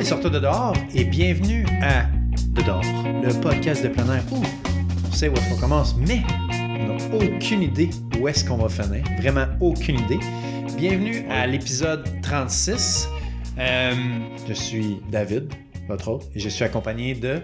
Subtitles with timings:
[0.00, 2.04] les sorteurs de dehors et bienvenue à
[2.54, 2.82] De dehors,
[3.22, 4.42] le podcast de plein air où
[5.06, 8.70] on sait où est-ce qu'on commence, mais on n'a aucune idée où est-ce qu'on va
[8.70, 9.04] finir.
[9.18, 10.18] Vraiment aucune idée.
[10.78, 13.08] Bienvenue à l'épisode 36.
[13.58, 13.92] Euh,
[14.48, 15.52] je suis David,
[15.86, 17.38] votre hôte, et je suis accompagné de...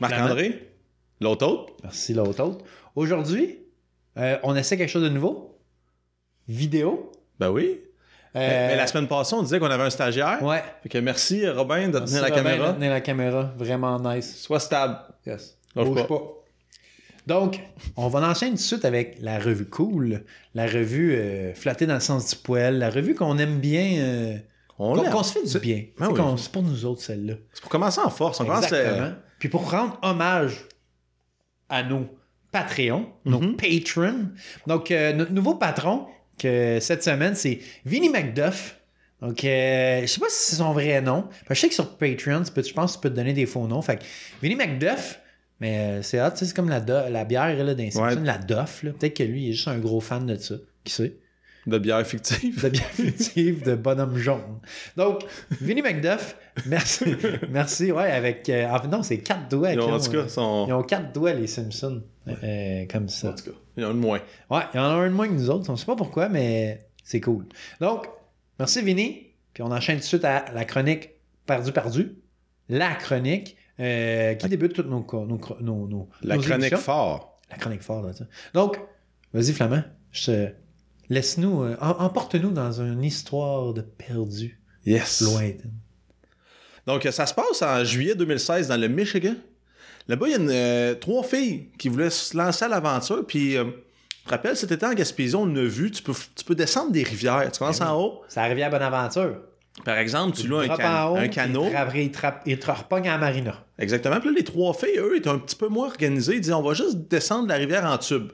[0.00, 0.72] Marc-André,
[1.20, 1.72] l'autre autre.
[1.84, 2.64] Merci l'autre hôte.
[2.96, 3.60] Aujourd'hui,
[4.16, 5.56] euh, on essaie quelque chose de nouveau.
[6.48, 7.12] Vidéo.
[7.38, 7.78] Ben oui.
[8.36, 10.42] Euh, Mais la semaine passée, on disait qu'on avait un stagiaire.
[10.42, 10.62] Ouais.
[10.82, 12.68] Fait que merci Robin de tenir la Robin, caméra.
[12.68, 13.50] de tenir la caméra.
[13.56, 14.36] Vraiment nice.
[14.38, 14.98] Sois stable.
[15.26, 15.56] Yes.
[15.74, 16.04] Lâche Bouge pas.
[16.18, 16.22] pas.
[17.26, 17.60] Donc,
[17.96, 20.22] on va enchaîner tout de suite avec la revue cool,
[20.54, 24.36] la revue euh, flattée dans le sens du poil, la revue qu'on aime bien, euh,
[24.78, 25.84] On qu'on qu'on se fait du bien.
[25.98, 26.34] Ben C'est oui.
[26.38, 27.34] c'est pour nous autres, celle-là.
[27.52, 28.40] C'est pour commencer en force.
[28.40, 29.06] On commence Exactement.
[29.06, 30.66] euh, Puis pour rendre hommage
[31.68, 32.06] à nos
[32.52, 33.56] Patreons, nos Mhm.
[33.56, 34.28] patrons.
[34.68, 36.06] Donc, euh, notre nouveau patron,
[36.38, 38.76] que cette semaine, c'est Vinny McDuff.
[39.22, 41.24] Donc, euh, je sais pas si c'est son vrai nom.
[41.48, 43.46] Je sais que sur Patreon, tu peux- je pense que tu peux te donner des
[43.46, 43.80] faux noms.
[43.82, 44.02] Fait que
[44.42, 45.20] Vinny McDuff,
[45.60, 48.82] mais euh, c'est c'est comme la, do- la bière d'un Simpson, la Duff.
[48.82, 50.56] Peut-être que lui, il est juste un gros fan de ça.
[50.84, 51.16] Qui sait?
[51.66, 52.62] de bière fictive.
[52.62, 54.60] de bière fictive de bonhomme jaune.
[54.96, 55.24] Donc,
[55.60, 57.06] Vinny McDuff, merci.
[57.50, 58.48] merci, ouais, avec.
[58.50, 59.72] euh, non, c'est quatre doigts.
[59.72, 62.02] Ils ont, en tout cas, ils ont quatre doigts, les Simpsons.
[62.28, 63.30] euh, comme ça.
[63.30, 64.20] En tout cas, ils ont une moins.
[64.50, 65.68] Ouais, il y en a un de moins que nous autres.
[65.70, 67.46] On sait pas pourquoi, mais c'est cool.
[67.80, 68.06] Donc,
[68.58, 69.22] merci Vinny.
[69.54, 71.10] Puis on enchaîne tout de suite à la chronique
[71.46, 72.16] Perdu Perdu.
[72.68, 77.38] La chronique euh, qui débute toutes nos, nos, nos, nos- La chronique fort.
[77.50, 78.26] La chronique forte, là.
[78.54, 78.80] Donc,
[79.32, 79.82] vas-y Flamand.
[80.10, 80.48] Je.
[81.08, 85.20] Laisse-nous, euh, em- emporte-nous dans une histoire de perdu Yes.
[85.22, 85.72] lointaine.
[86.86, 89.34] Donc, ça se passe en juillet 2016 dans le Michigan.
[90.08, 93.26] Là-bas, il y a une, euh, trois filles qui voulaient se lancer à l'aventure.
[93.26, 93.64] Puis, euh,
[94.22, 96.92] je te rappelle, cet été en Gaspésie, on a vu, tu peux, tu peux descendre
[96.92, 97.50] des rivières.
[97.52, 98.22] Tu commences Ben en haut.
[98.28, 99.36] C'est arrivé à Bonaventure.
[99.84, 101.64] Par exemple, tu loues un, can- en haut, un canot.
[101.66, 103.64] Il te, rappe- il te rappe- il te repogne à la marina.
[103.78, 104.18] Exactement.
[104.20, 106.36] Puis là, les trois filles, eux, étaient un petit peu moins organisés.
[106.36, 108.30] Ils disaient, on va juste descendre la rivière en tube.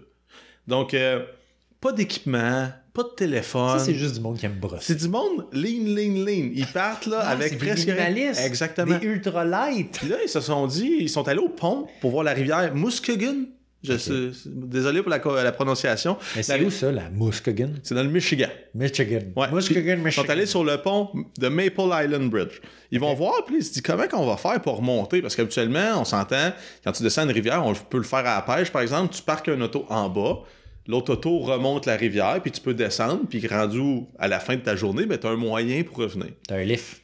[0.68, 1.24] Donc, euh,
[1.80, 3.78] pas d'équipement, pas de téléphone.
[3.78, 4.84] Ça, c'est juste du monde qui aime brosser.
[4.84, 6.50] C'est du monde lean, lean, lean.
[6.54, 8.98] Ils partent là Ah, avec presque Exactement.
[8.98, 9.98] Des ultra light.
[9.98, 12.74] Puis là, ils se sont dit, ils sont allés au pont pour voir la rivière
[12.74, 13.46] Muskegon.
[13.82, 15.18] Je sais, désolé pour la,
[15.52, 16.16] prononciation.
[16.36, 17.72] Mais c'est où ça, la Muskegon?
[17.82, 18.46] C'est dans le Michigan.
[18.74, 19.22] Michigan.
[19.34, 19.50] Ouais.
[19.50, 20.22] Muskegon, Puis, Ils Michigan.
[20.22, 22.60] sont allés sur le pont de Maple Island Bridge.
[22.92, 25.20] Ils vont voir, puis ils se disent comment qu'on va faire pour remonter?
[25.20, 26.52] Parce qu'habituellement, on s'entend,
[26.84, 29.12] quand tu descends une rivière, on peut le faire à la pêche, par exemple.
[29.14, 30.42] Tu parques un auto en bas,
[30.86, 34.60] l'autre auto remonte la rivière, puis tu peux descendre, puis rendu à la fin de
[34.60, 36.28] ta journée, ben, tu as un moyen pour revenir.
[36.46, 37.02] T'as un lift.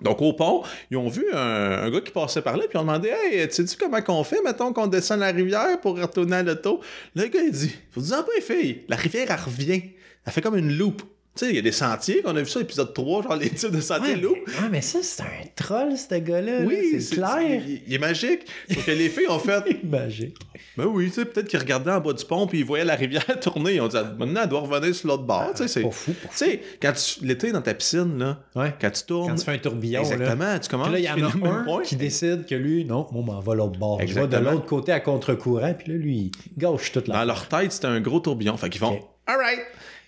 [0.00, 1.38] Donc au pont, ils ont vu un,
[1.84, 4.24] un gars qui passait par là, puis ils ont demandé Hey, tu sais-tu comment qu'on
[4.24, 6.80] fait, mettons, qu'on descend la rivière pour retourner à l'auto
[7.14, 9.82] Le gars, il dit Faut dire pas, les filles, la rivière, elle revient.
[10.24, 11.02] Elle fait comme une loupe.
[11.34, 13.48] Tu sais, il y a des sentiers, qu'on a vu ça, épisode 3, genre les
[13.48, 14.36] types de sentiers Ouais, loup.
[14.46, 15.26] mais, ah, mais ça, c'est un
[15.56, 16.58] troll, ce gars-là.
[16.60, 16.64] là.
[16.66, 17.40] Oui, c'est clair.
[17.66, 18.40] Il, il est magique.
[18.70, 20.36] Sauf que les filles ont fait Magique.
[20.76, 22.96] Ben oui, tu sais, peut-être qu'ils regardaient en bas du pont, puis ils voyaient la
[22.96, 23.76] rivière tourner.
[23.76, 25.52] Ils ont dit Maintenant, elle doit revenir sur l'autre bord.
[25.52, 25.82] tu sais, c'est.
[25.82, 26.12] Pas fou.
[26.12, 27.24] pas Tu sais, quand tu.
[27.24, 28.38] L'été dans ta piscine, là.
[28.54, 28.74] Ouais.
[28.78, 29.28] quand tu tournes.
[29.30, 30.08] Quand tu fais un tourbillon, là.
[30.12, 30.88] Exactement, tu commences.
[30.88, 31.82] Puis là, il y en a un point.
[31.82, 33.98] qui décide que lui, non, moi, m'en va l'autre bord.
[34.00, 34.50] Je vais de Exactement.
[34.50, 38.00] l'autre côté à contre-courant, puis là, lui, gauche toute la Dans leur tête, c'était un
[38.02, 38.54] gros tourbillon.
[38.58, 39.02] Fait qu'ils font Ok.
[39.26, 39.60] Alright!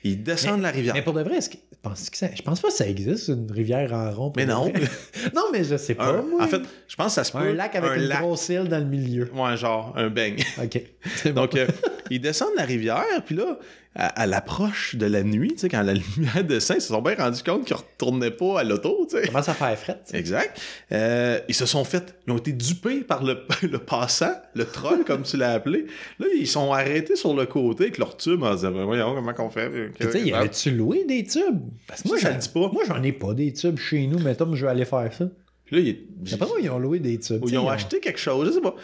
[0.04, 0.94] Ils descendent la rivière.
[0.94, 3.28] Mais pour de vrai, est-ce que, penses que ça, je pense pas que ça existe,
[3.28, 4.32] une rivière en rond.
[4.36, 4.70] Mais non.
[5.34, 6.44] non, mais je sais pas, Un- moi.
[6.44, 7.38] en fait, je pense que ça se peut.
[7.38, 8.20] un lac avec un une lac.
[8.20, 9.30] grosse île dans le milieu.
[9.34, 10.42] Ouais, genre un beigne.
[10.62, 10.80] OK.
[11.26, 11.32] Bon.
[11.32, 11.66] Donc, euh,
[12.10, 13.58] ils descendent la rivière, puis là,
[13.96, 17.02] à, à l'approche de la nuit, tu sais, quand la lumière descend, ils se sont
[17.02, 20.00] bien rendus compte qu'ils retournaient pas à l'auto, commence à faire fret.
[20.12, 20.60] Exact.
[20.92, 25.04] Euh, ils se sont fait, ils ont été dupés par le, le passant, le troll,
[25.04, 25.86] comme tu l'as appelé.
[26.18, 29.50] Là, ils sont arrêtés sur le côté avec leur tube en disant, voyons, comment qu'on
[29.50, 29.68] fait?
[29.70, 31.60] Puis, tu sais, y avait-tu loué des tubes?
[31.86, 32.70] Parce que moi, Ça, ça j'en- le dit pas.
[32.72, 35.26] Moi, j'en ai pas des tubes chez nous, mais Tom, je vais aller faire ça.
[35.66, 37.42] Puis là, ils, Je sais pas où ils ont loué des tubes.
[37.42, 38.74] ou ils ont acheté quelque chose, je sais pas.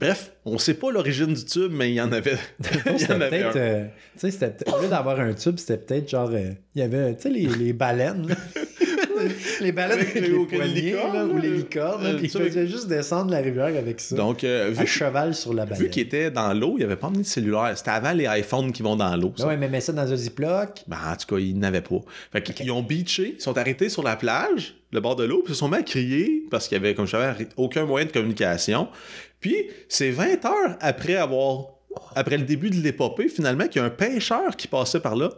[0.00, 2.36] Bref, on sait pas l'origine du tube, mais il y en avait.
[2.86, 3.56] il y C'était en avait peut-être.
[3.56, 3.84] euh,
[4.14, 6.30] tu sais, c'était peut-être- au lieu d'avoir un tube, c'était peut-être genre.
[6.32, 8.34] euh, Il y avait, tu sais, les, les baleines.
[9.60, 12.06] les baleines avec les, poignets, licornes, là, ou les licornes.
[12.06, 12.30] Euh, puis
[12.68, 14.16] juste descendre la rivière avec ça.
[14.16, 15.90] Donc, euh, à vu, cheval sur la vu baleine.
[15.90, 17.72] qu'il était dans l'eau, il n'y avait pas emmené de cellulaire.
[17.76, 19.32] C'était avant les iPhones qui vont dans l'eau.
[19.36, 19.44] ça.
[19.44, 20.84] Ah ouais, mais mets ça dans un ziploc.
[20.86, 22.00] Ben, en tout cas, ils n'avaient pas.
[22.32, 25.52] Fait qu'ils ont beaché, ils sont arrêtés sur la plage, le bord de l'eau, puis
[25.52, 28.06] ils se sont mis à crier parce qu'il y avait, comme je savais, aucun moyen
[28.06, 28.88] de communication.
[29.40, 31.66] Puis, c'est 20 heures après avoir,
[32.14, 35.30] après le début de l'épopée, finalement, qu'il y a un pêcheur qui passait par là.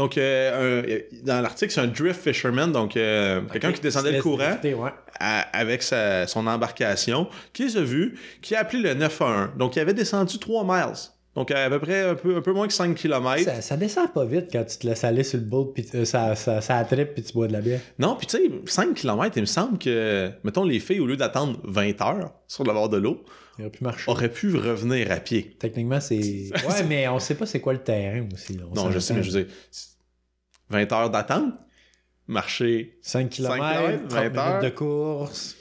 [0.00, 4.22] Donc, euh, un- dans l'article, c'est un drift fisherman, donc euh, quelqu'un qui descendait le
[4.22, 4.90] courant drifter, ouais.
[5.18, 9.50] à- avec sa- son embarcation, qui les a vus, qui a appelé le 911.
[9.58, 10.94] Donc, il avait descendu 3 miles
[11.36, 13.44] Donc, à peu près un peu, un peu moins que 5 km.
[13.44, 16.04] Ça, ça descend pas vite quand tu te laisses aller sur le boat, puis euh,
[16.04, 17.80] ça, ça, ça attrape, puis tu bois de la bière.
[17.98, 21.16] Non, puis tu sais, 5 km, il me semble que, mettons, les filles, au lieu
[21.16, 23.22] d'attendre 20 heures sur le bord de l'eau,
[23.60, 24.10] Il aurait pu marcher.
[24.10, 25.54] auraient pu revenir à pied.
[25.58, 26.18] Techniquement, c'est.
[26.68, 28.58] Ouais, mais on sait pas c'est quoi le terrain aussi.
[28.70, 29.52] On Non, je sais, mais je veux dire,
[30.70, 31.52] 20 heures d'attente,
[32.26, 32.98] marcher.
[33.02, 34.62] 5 km, kilomètres, 30 20 minutes heures.
[34.62, 35.56] de course.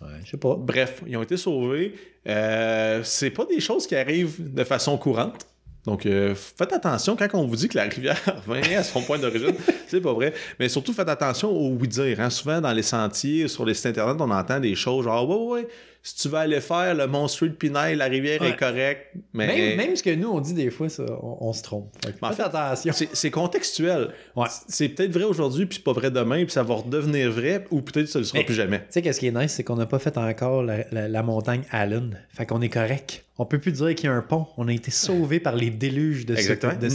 [0.00, 0.56] Ouais, je sais pas.
[0.58, 1.94] Bref, ils ont été sauvés.
[2.26, 5.46] Euh, c'est pas des choses qui arrivent de façon courante.
[5.86, 9.18] Donc, euh, faites attention quand on vous dit que la rivière revient à son point
[9.18, 9.54] d'origine.
[9.86, 10.34] c'est pas vrai.
[10.58, 12.20] Mais surtout, faites attention au oui-dire.
[12.20, 12.28] hein.
[12.28, 15.62] Souvent, dans les sentiers, sur les sites internet, on entend des choses genre Ouais, ouais,
[15.62, 15.68] ouais,
[16.02, 18.50] si tu veux aller faire le Mont Street Pinay, la rivière Ouais.
[18.50, 19.12] est correcte.
[19.34, 21.90] Mais Même, même ce que nous, on dit des fois, ça, on, on se trompe.
[22.02, 22.92] Fait en fait, attention.
[23.12, 24.08] c'est contextuel.
[24.34, 24.46] Ouais.
[24.68, 27.82] C'est peut-être vrai aujourd'hui, puis c'est pas vrai demain, puis ça va redevenir vrai, ou
[27.82, 28.78] peut-être ça ne le sera Mais- plus jamais.
[28.78, 31.22] Tu sais, qu'est-ce qui est nice, c'est qu'on n'a pas fait encore la, la- la
[31.22, 32.18] montagne Allen.
[32.30, 33.24] Fait qu'on est correct.
[33.36, 34.46] On peut plus dire qu'il y a un pont.
[34.56, 36.72] On a été sauvés par les déluges de Exactement.
[36.74, 36.94] ce, de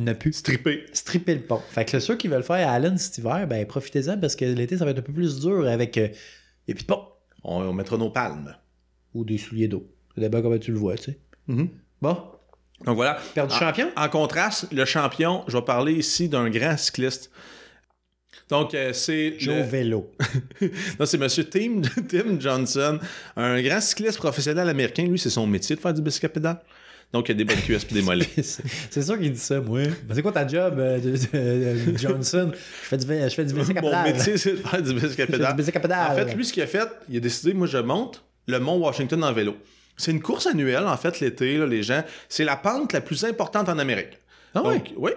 [0.00, 0.32] n'a plus plus.
[0.32, 0.84] stripper.
[0.92, 1.60] Stripper le pont.
[1.70, 4.84] Fait que ceux qui veulent faire Allen cet hiver, ben profitez-en parce que l'été, ça
[4.84, 5.96] va être un peu plus dur avec.
[5.98, 6.08] euh,
[6.68, 7.02] et puis de pont.
[7.44, 8.54] On, on mettra nos palmes.
[9.14, 9.86] Ou des souliers d'eau.
[10.14, 11.18] C'est d'abord comment tu le vois, tu sais.
[11.48, 11.68] Mhm.
[12.00, 12.16] Bon.
[12.84, 13.18] Donc voilà.
[13.34, 13.90] Perdu En- champion?
[13.96, 17.30] En contraste, le champion, je vais parler ici d'un grand cycliste.
[18.48, 19.38] Donc, euh, c'est.
[19.38, 20.10] Joe le- Vélo.
[20.98, 22.98] Non, c'est monsieur Tim, Tim Johnson,
[23.36, 25.04] un grand cycliste professionnel américain.
[25.04, 26.60] Lui, c'est son métier de faire du bicycle pédale.
[27.12, 28.26] Donc, il a des bonnes cuisses et des mollets.
[28.90, 29.80] c'est sûr qu'il dit ça, moi.
[30.14, 32.50] C'est quoi ta job, euh, de- de- de Johnson?
[32.54, 35.34] Je fais du, je fais du bicycle à Mon métier, c'est de faire du bicycle
[35.34, 35.92] à du.
[35.92, 38.78] En fait, lui, ce qu'il a fait, il a décidé, moi, je monte le mont
[38.78, 39.56] Washington en vélo.
[39.98, 42.02] C'est une course annuelle, en fait, l'été, là, les gens.
[42.30, 44.18] C'est la pente la plus importante en Amérique.
[44.54, 44.76] Ah ouais?
[44.78, 45.10] Donc, oui.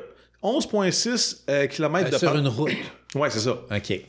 [0.43, 2.39] 11,6 km Euh, de sur pente.
[2.41, 2.71] une route.
[3.15, 3.51] Ouais, c'est ça.
[3.71, 4.01] OK.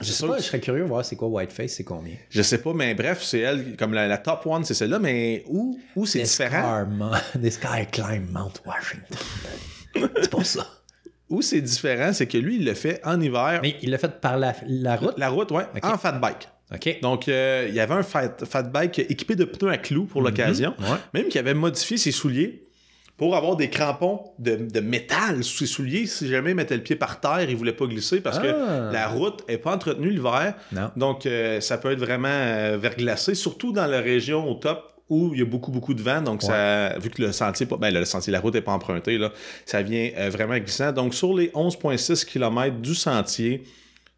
[0.00, 2.14] Je sais pas, je serais curieux de voir c'est quoi Whiteface, c'est combien.
[2.30, 5.44] Je sais pas, mais bref, c'est elle, comme la, la top one, c'est celle-là, mais
[5.48, 6.86] où, où c'est différent?
[7.34, 9.18] Des Sky Climb Mount Washington.
[10.22, 10.66] c'est pour ça.
[11.28, 13.60] Où c'est différent, c'est que lui, il le fait en hiver.
[13.62, 15.14] Mais il l'a fait par la, la route?
[15.16, 15.60] La route, Ok.
[15.84, 16.48] en fat bike.
[16.74, 17.00] OK.
[17.02, 20.22] Donc, euh, il y avait un fat, fat bike équipé de pneus à clous pour
[20.22, 20.74] l'occasion.
[20.80, 20.86] Ouais.
[21.14, 22.64] Même qu'il avait modifié ses souliers
[23.20, 26.06] pour avoir des crampons de, de métal sous ses souliers.
[26.06, 28.40] Si jamais il mettait le pied par terre, il voulait pas glisser parce Ah.
[28.40, 30.54] que la route est pas entretenue l'hiver.
[30.96, 35.32] Donc, euh, ça peut être vraiment euh, verglacé, surtout dans la région au top où
[35.34, 36.22] il y a beaucoup, beaucoup de vent.
[36.22, 39.18] Donc, ça, vu que le sentier, pas- ben, le sentier, la route n'est pas empruntée,
[39.18, 39.32] là,
[39.66, 40.90] ça vient euh, vraiment glissant.
[40.92, 43.64] Donc, sur les 11,6 km du sentier,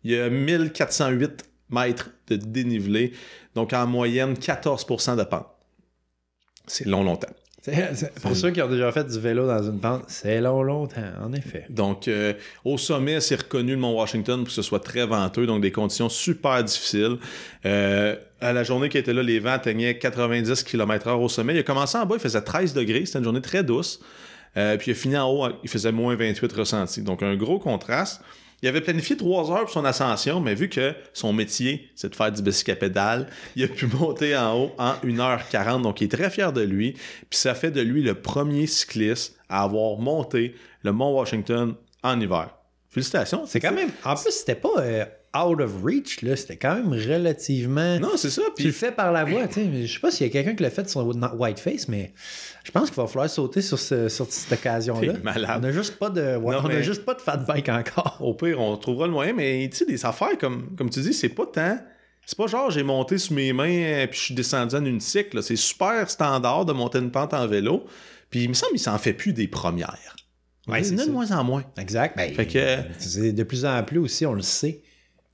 [0.05, 3.15] il y a 1408 mètres de dénivelé.
[3.57, 5.49] Donc, en moyenne, 14% de pente.
[6.69, 7.27] C'est long, longtemps.
[7.63, 10.63] C'est- c'est- Pour ceux qui ont déjà fait du vélo dans une pente, c'est long,
[10.65, 11.65] longtemps, en effet.
[11.71, 12.33] Donc, euh,
[12.65, 15.71] au sommet, c'est reconnu le Mont Washington pour que ce soit très venteux, donc des
[15.71, 17.19] conditions super difficiles.
[17.65, 21.55] Euh, à la journée qui était là, les vents atteignaient 90 km/h au sommet.
[21.55, 24.01] Il a commencé en bas, il faisait 13 degrés, c'était une journée très douce.
[24.57, 27.03] Euh, puis il a fini en haut, il faisait moins 28 ressentis.
[27.03, 28.21] Donc, un gros contraste.
[28.63, 32.15] Il avait planifié 3 heures pour son ascension, mais vu que son métier, c'est de
[32.15, 33.27] faire du bicycle à pédale,
[33.57, 35.83] il a pu monter en haut en 1h40.
[35.83, 36.93] Donc, il est très fier de lui.
[37.29, 41.75] Puis ça fait de lui le premier cycliste à avoir monté le Mont Washington
[42.05, 42.51] en hiver.
[42.89, 43.47] Félicitations.
[43.47, 43.91] C'est quand même.
[44.05, 45.05] En plus, c'était pas euh,
[45.37, 46.37] out of reach, là.
[46.37, 47.99] C'était quand même relativement.
[47.99, 48.43] Non, c'est ça.
[48.57, 49.87] Tu le Puis fais par la voix, tu sais.
[49.87, 51.07] Je sais pas s'il y a quelqu'un qui l'a fait sur
[51.39, 52.13] Whiteface, mais
[52.65, 55.15] je pense qu'il va falloir sauter sur, ce- sur cette occasion-là.
[55.23, 55.61] Malade.
[55.63, 58.19] On a juste pas de, on a juste pas de fat bike encore.
[58.21, 59.33] au pire, on trouvera le moyen.
[59.33, 61.79] Mais tu sais, des affaires comme, comme tu dis, c'est pas tant.
[62.25, 65.01] C'est pas genre j'ai monté sous mes mains euh, puis je suis descendu en une
[65.01, 65.43] cycle.
[65.43, 67.85] C'est super standard de monter une pente en vélo.
[68.31, 70.15] Puis il me semble qu'il s'en fait plus des premières.
[70.69, 71.65] Ouais, il y en a de moins en moins.
[71.77, 72.17] Exact.
[72.17, 74.83] Ben, Fait que- c'est de plus en plus aussi, on le sait.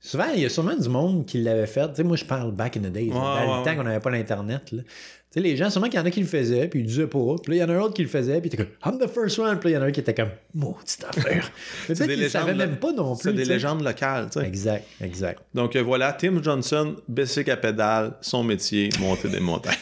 [0.00, 1.88] Souvent, il y a sûrement du monde qui l'avait fait.
[1.88, 3.70] Tu sais, moi, je parle back in the days, là, dans Ouais, le ouais, temps
[3.70, 3.76] ouais.
[3.76, 4.70] qu'on n'avait pas l'Internet.
[4.72, 4.82] là.
[4.82, 7.06] Tu sais, les gens, sûrement qu'il y en a qui le faisaient, puis ils disaient
[7.06, 7.34] pas.
[7.42, 8.72] Puis là, il y en a un autre qui le faisait, puis il était comme
[8.92, 9.58] I'm the first one.
[9.58, 11.50] Puis là, il y en a un qui était comme Maudite affaire.
[11.86, 13.24] Peut-être des qu'il ne savait légendes, même pas non plus.
[13.24, 14.30] C'est des légendes locales.
[14.30, 14.46] tu sais.
[14.46, 15.42] Exact, exact.
[15.52, 19.74] Donc euh, voilà, Tim Johnson, bicycle à pédale, son métier, monter des montagnes.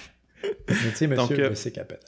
[0.95, 1.99] Sais, monsieur, Donc, euh, capital.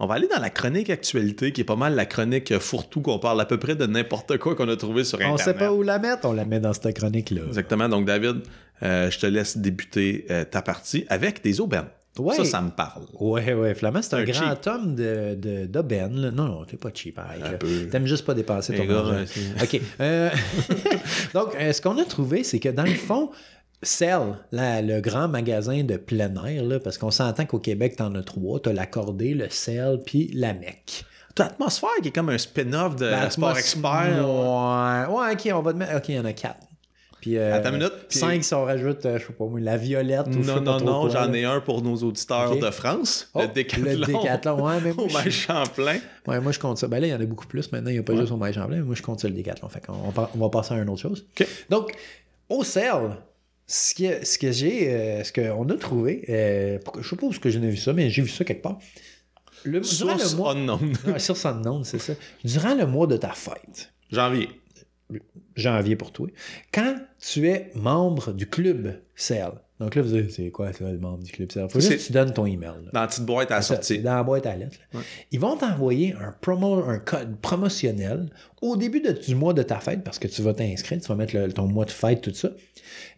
[0.00, 3.18] On va aller dans la chronique actualité, qui est pas mal la chronique fourre-tout, qu'on
[3.18, 5.40] parle à peu près de n'importe quoi qu'on a trouvé sur On Internet.
[5.44, 7.42] sait pas où la mettre, on la met dans cette chronique-là.
[7.48, 7.88] Exactement.
[7.88, 8.42] Donc, David,
[8.84, 11.86] euh, je te laisse débuter euh, ta partie avec des aubaines.
[12.16, 12.34] Ouais.
[12.36, 13.04] Ça, ça me parle.
[13.20, 14.66] Ouais, ouais, Flamand, c'est un, Un grand cheap.
[14.66, 16.30] homme de, de, d'aubaine.
[16.30, 17.40] Non, non, t'es pas cheap, pareil.
[17.44, 17.58] Un là.
[17.58, 17.86] peu.
[17.90, 19.24] T'aimes juste pas dépenser ton argent.
[19.62, 19.80] OK.
[20.00, 20.30] euh,
[21.34, 23.30] Donc, ce qu'on a trouvé, c'est que dans le fond,
[23.82, 28.14] Cell, la- le grand magasin de plein air, là, parce qu'on s'entend qu'au Québec, t'en
[28.16, 28.58] as trois.
[28.60, 31.04] T'as l'accordé, le Cell, puis la Mec.
[31.34, 34.16] T'as Atmosphère qui est comme un spin-off de Ben, Sport Expert.
[34.18, 35.96] Ouais, ouais, OK, on va te mettre...
[35.96, 36.58] OK, il y en a quatre.
[37.20, 39.58] Puis euh, Attends une minute, puis- 5 si on rajoute, euh, je sais pas moi,
[39.60, 43.28] la violette ou Non, non, non, j'en ai un pour nos auditeurs de France.
[43.34, 43.90] Oh, le Décathlon.
[44.00, 45.98] Le décathlon, ouais, mais Au Maïs Champlain.
[46.28, 46.86] ouais, moi je compte ça.
[46.86, 48.20] Ben là, il y en a beaucoup plus maintenant, il n'y a pas Ouais.
[48.20, 49.68] juste au Maïs Champlain, mais moi je compte ça le décathlon.
[49.68, 51.26] Fait qu'on on, va passer à une autre chose.
[51.40, 51.46] OK.
[51.70, 51.92] Donc,
[52.48, 53.16] au CEL,
[53.68, 57.30] ce que, ce que j'ai, euh, ce qu'on a trouvé, euh, je sais pas où
[57.30, 58.78] que j'ai vu ça, mais j'ai vu ça quelque part.
[59.64, 60.92] Le, durant Source le mois, unknown.
[61.44, 62.14] Unknown, c'est ça.
[62.44, 64.48] Durant le mois de ta fête, Janvier.
[65.54, 66.28] janvier pour toi,
[66.72, 70.98] quand tu es membre du club CEL, donc là, vous dites, c'est quoi ça, le
[70.98, 71.50] membre du club?
[71.52, 71.68] CEL?
[71.70, 72.70] Faut juste que tu donnes ton email.
[72.84, 72.90] là.
[72.92, 74.00] Dans la petite boîte à la sortie.
[74.00, 74.78] dans la boîte à lettres.
[74.94, 75.00] Ouais.
[75.30, 78.28] Ils vont t'envoyer un, promo, un code promotionnel
[78.62, 81.14] au début de- du mois de ta fête parce que tu vas t'inscrire, tu vas
[81.14, 82.50] mettre le- ton mois de fête, tout ça.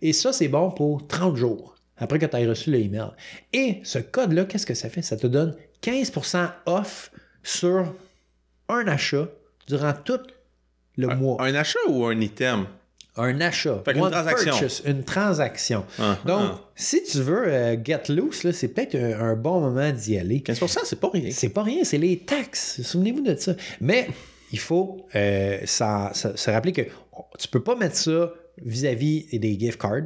[0.02, 3.08] Et ça, c'est bon pour 30 jours après que tu aies reçu le email.
[3.52, 5.02] Et ce code-là, qu'est-ce que ça fait?
[5.02, 7.10] Ça te donne 15% off
[7.42, 7.94] sur
[8.68, 9.28] un achat
[9.66, 10.20] durant tout
[10.96, 11.42] le mois.
[11.42, 12.66] Un achat ou un item?
[13.20, 13.82] Un achat.
[13.84, 14.50] Fait One transaction.
[14.52, 15.84] purchase, une transaction.
[15.98, 16.60] Ah, Donc, ah.
[16.74, 20.40] si tu veux euh, get loose, c'est peut-être un, un bon moment d'y aller.
[20.40, 21.30] 15%, c'est pas rien.
[21.32, 22.80] C'est pas rien, c'est les taxes.
[22.82, 23.54] Souvenez-vous de ça.
[23.80, 24.08] Mais
[24.52, 26.82] il faut euh, ça- ça- se rappeler que
[27.38, 30.02] tu peux pas mettre ça vis-à-vis des gift cards.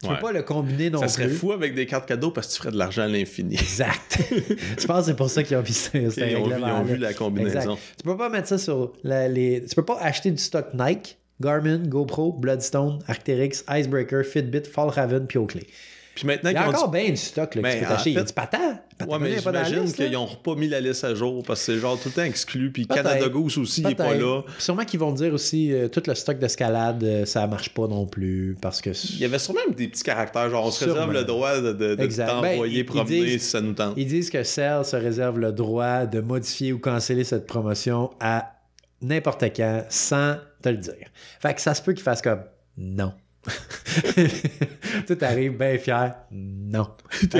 [0.00, 0.14] Tu Ouais.
[0.14, 1.34] peux pas le combiner non Ça serait plus.
[1.36, 3.54] fou avec des cartes cadeaux parce que tu ferais de l'argent à l'infini.
[3.56, 4.18] Exact.
[4.78, 5.90] Je pense que c'est pour ça qu'ils ont ça.
[5.98, 6.82] Ils vu, ils ont règlement-là.
[6.84, 7.58] vu la combinaison.
[7.72, 7.78] Exact.
[7.96, 9.64] Tu peux pas mettre ça sur la- les.
[9.68, 15.38] Tu peux pas acheter du stock Nike, Garmin, GoPro, Bloodstone, Arc'teryx, Icebreaker, Fitbit, Fallraven, puis
[15.38, 15.66] Oakley.
[16.14, 17.88] Puis maintenant Il y a encore bien du stock là, que Ben, tu peux en
[17.90, 18.10] t'acheter.
[18.10, 18.80] Il y a fait- du patin.
[19.06, 21.96] Ouais, mais j'imagine qu'ils n'ont pas mis la liste à jour parce que c'est genre
[21.96, 22.72] tout le temps exclu.
[22.72, 22.88] Puis.
[22.88, 24.42] Canada Goose aussi, il n'est pas là.
[24.42, 27.86] Puis Sûrement qu'ils vont dire aussi euh, tout le stock d'escalade, euh, ça marche pas
[27.86, 30.94] non plus parce que Il y avait sûrement des petits caractères, genre on se Sûrement.
[30.94, 32.26] réserve le droit de, de, de Exact.
[32.26, 33.94] t'envoyer Ben, promener disent- si ça nous tente.
[33.96, 38.54] ils disent que Cell se réserve le droit de modifier ou canceller cette promotion à
[39.00, 41.08] n'importe quand sans te le dire.
[41.40, 42.44] Fait que ça se peut qu'ils fassent comme
[42.76, 43.12] non.
[45.06, 46.14] Tout arrive bien fier.
[46.30, 46.86] Non.
[47.30, 47.38] T'as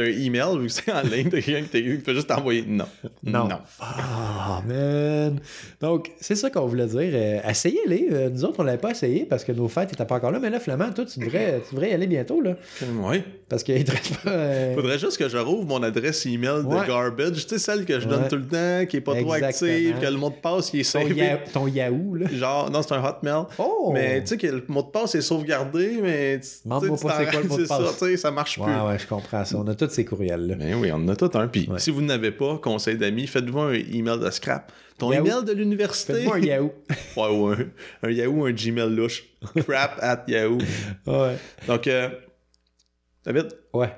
[0.00, 2.84] un email, que c'est en ligne, t'as quelqu'un qui fait juste t'envoyer non.
[3.22, 3.48] Non.
[3.80, 5.40] Ah, man.
[5.80, 7.10] Donc, c'est ça qu'on voulait dire.
[7.14, 8.08] Euh, Essayez-les.
[8.12, 10.38] Euh, nous autres, on l'avait pas essayé parce que nos fêtes n'étaient pas encore là.
[10.38, 12.40] Mais là, Flamand, toi, tu devrais, tu devrais y aller bientôt.
[12.42, 12.56] Là,
[13.02, 13.24] Ouais.
[13.48, 14.30] parce qu'il ne pas.
[14.30, 16.82] euh, Faudrait juste que je rouvre mon adresse email Ouais.
[16.82, 17.46] de garbage.
[17.46, 18.28] Tu sais, celle que je donne Ouais.
[18.28, 20.92] tout le temps, qui est pas trop active, que le mot de passe, il est
[20.92, 21.06] ton.
[21.08, 22.14] Ya- ton Yahoo.
[22.16, 22.26] Là.
[22.30, 23.44] Genre, non, c'est un Hotmail.
[23.58, 23.90] Oh!
[23.94, 26.40] Mais tu sais que le mot de passe est sauvegardé, mais.
[26.40, 28.74] tu- Demande-moi pas c'est quoi le mot de ça, ça marche Ouais, plus.
[28.88, 29.56] ouais, je comprends ça.
[29.56, 30.54] On a tous ces courriels-là.
[30.56, 31.48] Ben oui, on en a tout un.
[31.48, 31.78] Puis Ouais.
[31.78, 34.70] si vous n'avez pas, conseil d'amis, faites-vous un email de scrap.
[34.98, 35.24] Ton Yahoo.
[35.26, 36.12] email de l'université.
[36.14, 36.72] Faites-moi un Yahoo.
[37.16, 37.56] Ouais, ou un,
[38.02, 39.24] un Yahoo, un Gmail louche.
[39.66, 40.58] Crap at Yahoo.
[41.06, 41.36] ouais.
[41.66, 42.08] Donc, euh,
[43.24, 43.92] David, Ouais.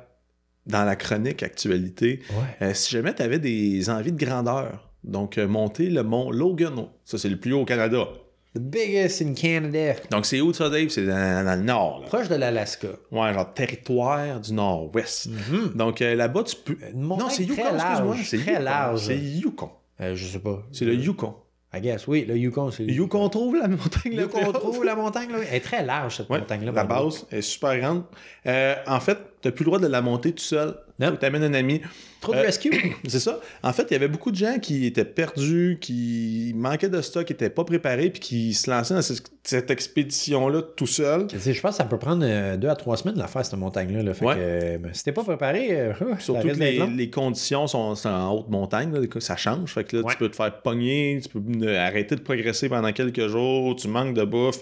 [0.67, 2.67] dans la chronique actualité, Ouais.
[2.69, 6.91] euh, si jamais tu avais des envies de grandeur, donc euh, monter le mont Logano,
[7.05, 8.07] ça c'est le plus haut au Canada.
[8.55, 9.95] The biggest in Canada.
[10.11, 10.89] Donc c'est où ça, Dave?
[10.89, 12.01] C'est dans, dans le nord.
[12.03, 12.07] là.
[12.07, 12.87] Proche de l'Alaska.
[13.11, 15.27] Ouais, genre territoire du nord-ouest.
[15.29, 15.73] Mhm.
[15.75, 16.77] Donc euh, là-bas, tu peux.
[16.95, 18.17] Montagne non, c'est Yukon, excuse-moi.
[18.23, 18.63] C'est très Yukon.
[18.65, 19.01] large.
[19.01, 19.71] C'est Yukon.
[20.01, 20.63] Euh, je sais pas.
[20.73, 21.35] C'est le Yukon.
[21.77, 25.39] I guess, oui, le Yukon, c'est Yukon trouve la montagne Yukon trouve la montagne, là.
[25.51, 26.71] Elle est très large, cette Ouais, montagne-là.
[26.71, 28.05] la base est super grande.
[28.47, 29.19] Euh, en fait,
[29.51, 30.75] tu plus le droit de la monter tout seul.
[31.01, 31.17] Non.
[31.19, 31.81] Tu amènes un ami.
[32.21, 32.71] Trop de Euh, rescue.
[33.09, 33.41] C'est ça.
[33.65, 37.25] En fait, il y avait beaucoup de gens qui étaient perdus, qui manquaient de stock,
[37.27, 41.27] qui n'étaient pas préparés, puis qui se lançaient dans cette, cette expédition-là tout seul.
[41.33, 43.59] Je pense que ça peut prendre euh, deux à trois semaines de la faire, cette
[43.59, 44.03] montagne-là.
[44.05, 44.15] là.
[44.15, 44.35] Fait Ouais.
[44.37, 48.93] que, euh, si t'es pas préparé, Surtout que les, conditions sont, sont en haute montagne,
[48.93, 49.73] là, ça change.
[49.75, 50.13] Fait que là, Ouais.
[50.13, 54.15] tu peux te faire pogner, tu peux arrêter de progresser pendant quelques jours, tu manques
[54.15, 54.61] de bouffe.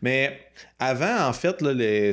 [0.00, 0.38] Mais
[0.78, 1.56] avant, en fait,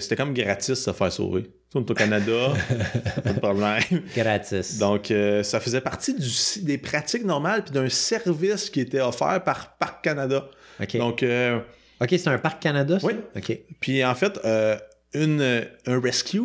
[0.02, 1.46] c'était comme gratis de se faire sauver.
[1.80, 2.54] Est au Canada,
[3.24, 3.82] pas de problème.
[4.16, 4.78] Gratis.
[4.78, 9.44] Donc, euh, ça faisait partie du- des pratiques normales puis d'un service qui était offert
[9.44, 10.48] par Parc Canada.
[10.82, 10.98] OK.
[10.98, 11.60] Donc, euh,
[12.02, 13.08] OK, c'est un parc Canada, ça?
[13.08, 13.14] Oui.
[13.36, 13.60] OK.
[13.80, 14.78] puis en fait, euh,
[15.14, 16.42] une, un rescue,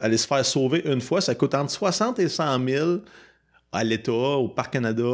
[0.00, 2.88] aller se faire sauver une fois, ça coûte entre 60 et 100 000
[3.72, 5.04] à l'État, au Parc Canada,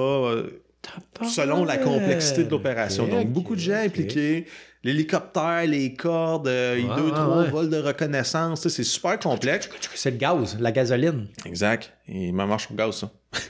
[1.31, 3.07] selon la complexité de l'opération.
[3.07, 4.47] Donc, beaucoup de gens impliqués.
[4.85, 7.51] L'hélicoptère, les cordes, euh, Ouais, deux, ouais, trois ouais.
[7.51, 9.69] vols de reconnaissance, tu sais, c'est super complexe.
[9.95, 11.27] C'est le gaz, la gasoline.
[11.47, 11.93] Exact.
[12.07, 13.11] Il m'en marche au gaz, ça.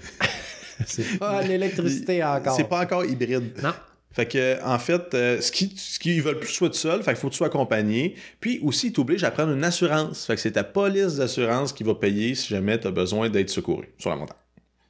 [0.87, 2.57] C'est pas l'électricité encore.
[2.57, 3.53] C'est pas encore hybride.
[3.63, 3.73] Non.
[4.11, 6.75] Fait que, en fait, euh, ce qu'ils ce qu'ils veulent plus que tu sois tout
[6.77, 8.15] seul, fait qu'il faut que tu sois accompagné.
[8.41, 10.25] Puis aussi, ils t'obligent à prendre une assurance.
[10.27, 13.51] Fait que c'est ta police d'assurance qui va payer si jamais tu as besoin d'être
[13.51, 14.37] secouru sur la montagne.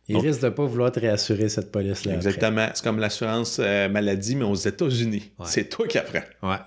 [0.09, 2.15] Il risque de pas vouloir te réassurer cette police-là.
[2.15, 2.69] Exactement.
[2.75, 5.31] C'est comme l'assurance euh, maladie, mais aux États-Unis.
[5.39, 5.47] Ouais.
[5.49, 6.21] C'est toi qui apprends.
[6.43, 6.59] Ouais.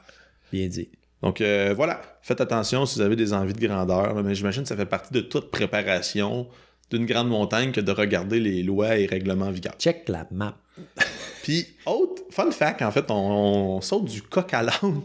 [0.51, 0.89] Bien dit.
[1.21, 4.63] Donc euh, voilà, faites attention si vous avez des envies de grandeur, là, mais j'imagine
[4.63, 6.47] que ça fait partie de toute préparation
[6.91, 9.73] d'une grande montagne que de regarder les lois et règlements en vigueur.
[9.77, 10.57] Check la map.
[11.43, 13.15] Puis, autre fun fact, en fait, on,
[13.77, 15.01] on saute du coq à l'âne.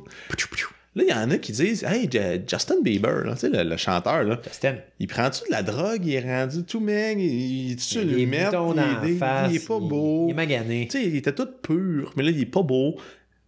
[0.94, 2.08] Là, il y en a qui disent Hey,
[2.46, 4.76] Justin Bieber, là, tu sais, le, le chanteur, là, Justin.
[4.98, 8.46] il prend-tu de la drogue, il est rendu tout maigre, il, il tu Il met,
[9.04, 10.26] il, face, il est pas beau.
[10.28, 10.88] Il est magané.
[10.90, 12.96] Tu sais, il était tout pur, mais là, il est pas beau.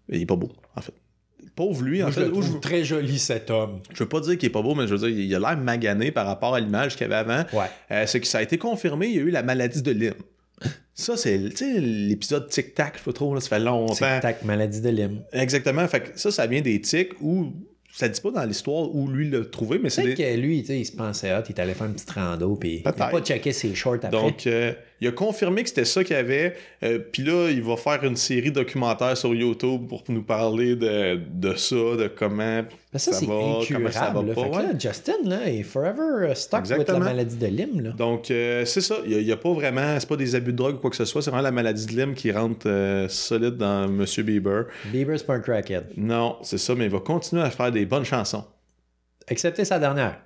[0.08, 0.94] Il est pas beau, en fait.
[1.54, 2.20] Pauvre lui, en je fait.
[2.22, 3.80] le je, trouve très joli, cet homme.
[3.92, 5.56] je veux pas dire qu'il est pas beau, mais je veux dire, il a l'air
[5.56, 7.44] magané par rapport à l'image qu'il avait avant.
[7.52, 7.66] Ouais.
[7.92, 10.14] Euh, ce qui ça a été confirmé, il y a eu la maladie de Lyme.
[10.96, 13.94] Ça, c'est l'épisode tic-tac, je sais trop, là, ça fait longtemps.
[13.94, 15.22] Tic-tac, maladie de Lyme.
[15.32, 15.86] Exactement.
[15.88, 17.52] Fait que ça, ça vient des tics où
[17.92, 20.24] ça dit pas dans l'histoire où lui l'a trouvé, mais c'est Peut-être des...
[20.24, 22.82] que lui, il se pensait hot, il est allé faire une petite rando, puis il
[22.84, 24.10] n'a pas checké ses shorts après.
[24.10, 24.72] Donc, euh,
[25.04, 26.54] il a confirmé que c'était ça qu'il y avait.
[26.82, 31.20] Euh, Puis là, il va faire une série documentaire sur YouTube pour nous parler de,
[31.30, 34.28] de ça, de comment Mais ça, ça c'est va, comment ça va incurable.
[34.28, 34.34] là.
[34.34, 34.42] pas.
[34.42, 34.62] Fait que ouais.
[34.62, 36.98] là, Justin, là, est forever uh, stuck with Exactement.
[37.00, 37.80] la maladie de Lyme.
[37.82, 37.90] Là.
[37.90, 38.96] Donc, euh, c'est ça.
[39.06, 40.00] Il n'y a, pas vraiment.
[40.00, 41.20] C'est pas des abus de drogue ou quoi que ce soit.
[41.20, 44.64] C'est vraiment la maladie de Lyme qui rentre euh, solide dans Monsieur Bieber.
[44.86, 45.88] Bieber, c'est pas un crackhead.
[45.98, 48.44] Non, c'est ça, mais il va continuer à faire des bonnes chansons.
[49.28, 50.23] Excepté sa dernière.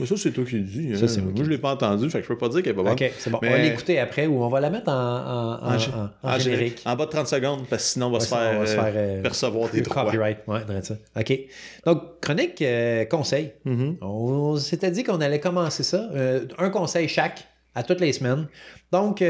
[0.00, 0.90] Mais ça, c'est toi qui le dis.
[0.92, 0.96] hein.
[0.98, 2.76] Ça, c'est moi je l'ai pas entendu, fait que je peux pas dire qu'elle est
[2.76, 2.92] pas bonne.
[2.92, 3.38] Ok, c'est bon.
[3.42, 5.90] Mais- On va l'écouter après ou on va la mettre en, en, en, En, gé-
[5.94, 6.82] en- en en générique.
[6.84, 8.66] En bas de 30 secondes, parce que sinon, on va Ouais, se faire, on va
[8.66, 10.04] se euh, faire, euh, percevoir des droits.
[10.04, 10.94] Copyright, ouais, ça.
[11.18, 11.38] OK.
[11.86, 13.52] Donc, chronique euh, conseil.
[13.64, 13.98] Mhm.
[14.00, 16.08] On s'était dit qu'on allait commencer ça.
[16.14, 18.46] euh, un conseil chaque, à toutes les semaines.
[18.92, 19.22] Donc,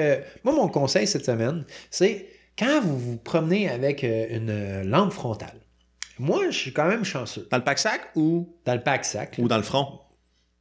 [0.44, 2.26] moi, mon conseil cette semaine, c'est
[2.59, 5.54] quand vous vous promenez avec une lampe frontale.
[6.18, 7.49] Moi, je suis quand même chanceux.
[7.50, 9.99] Dans le pack-sac ou, Dans le pack-sac, ou dans le front?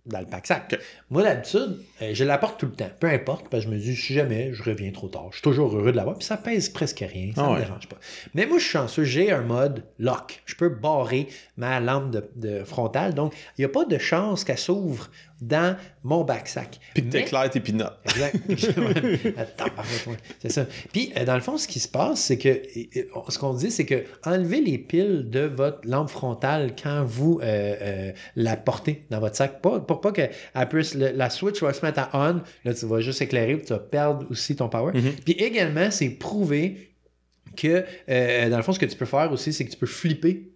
[0.06, 0.74] Dans le pack-sac.
[0.74, 0.80] Ok.
[1.10, 2.90] Moi, d'habitude, euh, je la porte tout le temps.
[3.00, 5.42] Peu importe, parce que je me dis, si jamais je reviens trop tard, je suis
[5.44, 6.18] toujours heureux de l'avoir.
[6.18, 7.60] Puis ça pèse presque rien, ça Ah ne ouais.
[7.62, 7.96] me dérange pas.
[8.34, 10.42] Mais moi, je suis chanceux, j'ai un mode lock.
[10.46, 13.14] Je peux barrer ma lampe de, de frontale.
[13.14, 15.10] Donc, il n'y a pas de chance qu'elle s'ouvre
[15.48, 16.80] dans mon backsack.
[16.94, 17.98] Puis que t'éclaires tes pinottes.
[18.06, 18.36] Exact.
[19.38, 19.72] Attends.
[20.40, 20.66] C'est ça.
[20.92, 22.62] Puis, euh, dans le fond, ce qui se passe, c'est que
[23.30, 27.76] ce qu'on dit, c'est que enlevez les piles de votre lampe frontale quand vous euh,
[27.82, 29.62] euh, la portez dans votre sac.
[29.62, 30.22] Pas, pour pas que
[30.54, 32.42] elle puisse, le- la switch va se mettre à on.
[32.66, 34.94] Là, tu vas juste éclairer, puis tu vas perdre aussi ton power.
[34.94, 35.12] Mhm.
[35.26, 36.90] Puis également, c'est prouvé
[37.56, 39.86] que, euh, dans le fond, ce que tu peux faire aussi, c'est que tu peux
[39.86, 40.53] flipper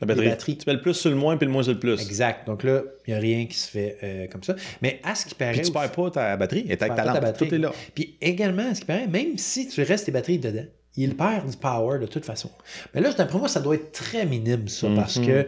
[0.00, 0.56] La batterie.
[0.58, 2.00] Tu mets le plus sur le moins, puis le moins sur le plus.
[2.02, 2.46] Exact.
[2.46, 4.54] Donc là, il n'y a rien qui se fait euh, comme ça.
[4.82, 5.52] Mais à ce qui paraît.
[5.52, 7.20] Puis tu aussi- perds pas ta batterie, perds ta ta lampe.
[7.22, 7.48] batterie.
[7.48, 7.72] Tout est là.
[7.94, 10.64] Puis également, à ce qui paraît, même si tu restes tes batteries dedans,
[10.98, 12.50] il perd du power de toute façon.
[12.94, 15.26] Mais là, d'après moi, ça doit être très minime, ça, parce Mhm.
[15.26, 15.46] que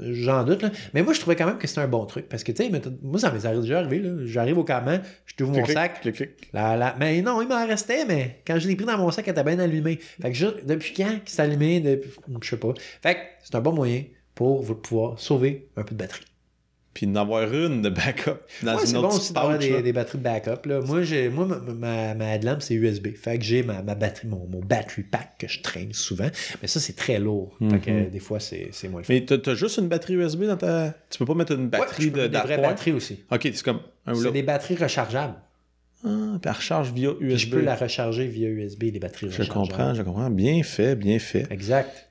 [0.00, 0.62] j'en doute.
[0.62, 0.70] Là.
[0.92, 2.28] Mais moi, je trouvais quand même que c'était un bon truc.
[2.28, 2.70] Parce que, tu sais,
[3.02, 3.98] moi, ça m'est déjà arrivé.
[4.00, 4.10] là.
[4.24, 6.00] J'arrive au campement, je t'ouvre mon Clic, sac.
[6.00, 6.30] clic, clic.
[6.52, 9.26] La, la- Mais non, il m'en restait, mais quand je l'ai pris dans mon sac,
[9.28, 9.98] elle était bien allumée.
[10.20, 12.10] Fait que depuis quand qu'il s'est allumé, depuis...
[12.42, 12.72] je sais pas.
[13.02, 14.04] Fait que c'est un bon moyen
[14.34, 16.24] pour vous pouvoir sauver un peu de batterie.
[16.94, 18.30] Puis d'en avoir une de backup
[18.62, 20.66] dans Ouais, une c'est autre bon aussi d'avoir des, des batteries de backup.
[20.68, 20.80] Là.
[20.80, 23.08] Moi, j'ai, moi ma, ma, ma c'est USB.
[23.16, 26.28] Fait que j'ai ma, ma batterie, mon, mon battery pack que je traîne souvent.
[26.62, 27.56] Mais ça, c'est très lourd.
[27.70, 28.10] Fait que Mhm.
[28.10, 29.06] des fois, c'est, c'est moins le.
[29.08, 30.94] Mais t'as t'as juste une batterie USB dans ta.
[31.10, 33.20] Tu peux pas mettre une Ouais, batterie je peux de des vraies batteries aussi.
[33.30, 35.34] Ok, c'est comme un C'est des batteries rechargeables.
[36.06, 36.08] Ah,
[36.40, 37.18] puis elle recharge via USB.
[37.28, 39.68] Puis je peux la recharger via USB, les batteries Je rechargeables.
[39.68, 40.30] comprends, je comprends.
[40.30, 41.46] Bien fait, bien fait.
[41.50, 42.08] Exact.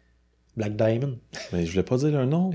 [0.57, 1.17] Black Diamond.
[1.53, 2.51] Mais je voulais pas dire leur nom.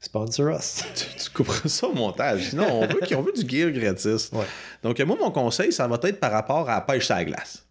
[0.00, 0.82] Sponsor us.
[0.94, 2.50] Tu, tu couperas ça au montage.
[2.50, 4.30] Sinon, on veut, qu'on veut du gear gratis.
[4.32, 4.46] Ouais.
[4.82, 7.66] Donc, moi, mon conseil, ça va être par rapport à la pêche sur la glace.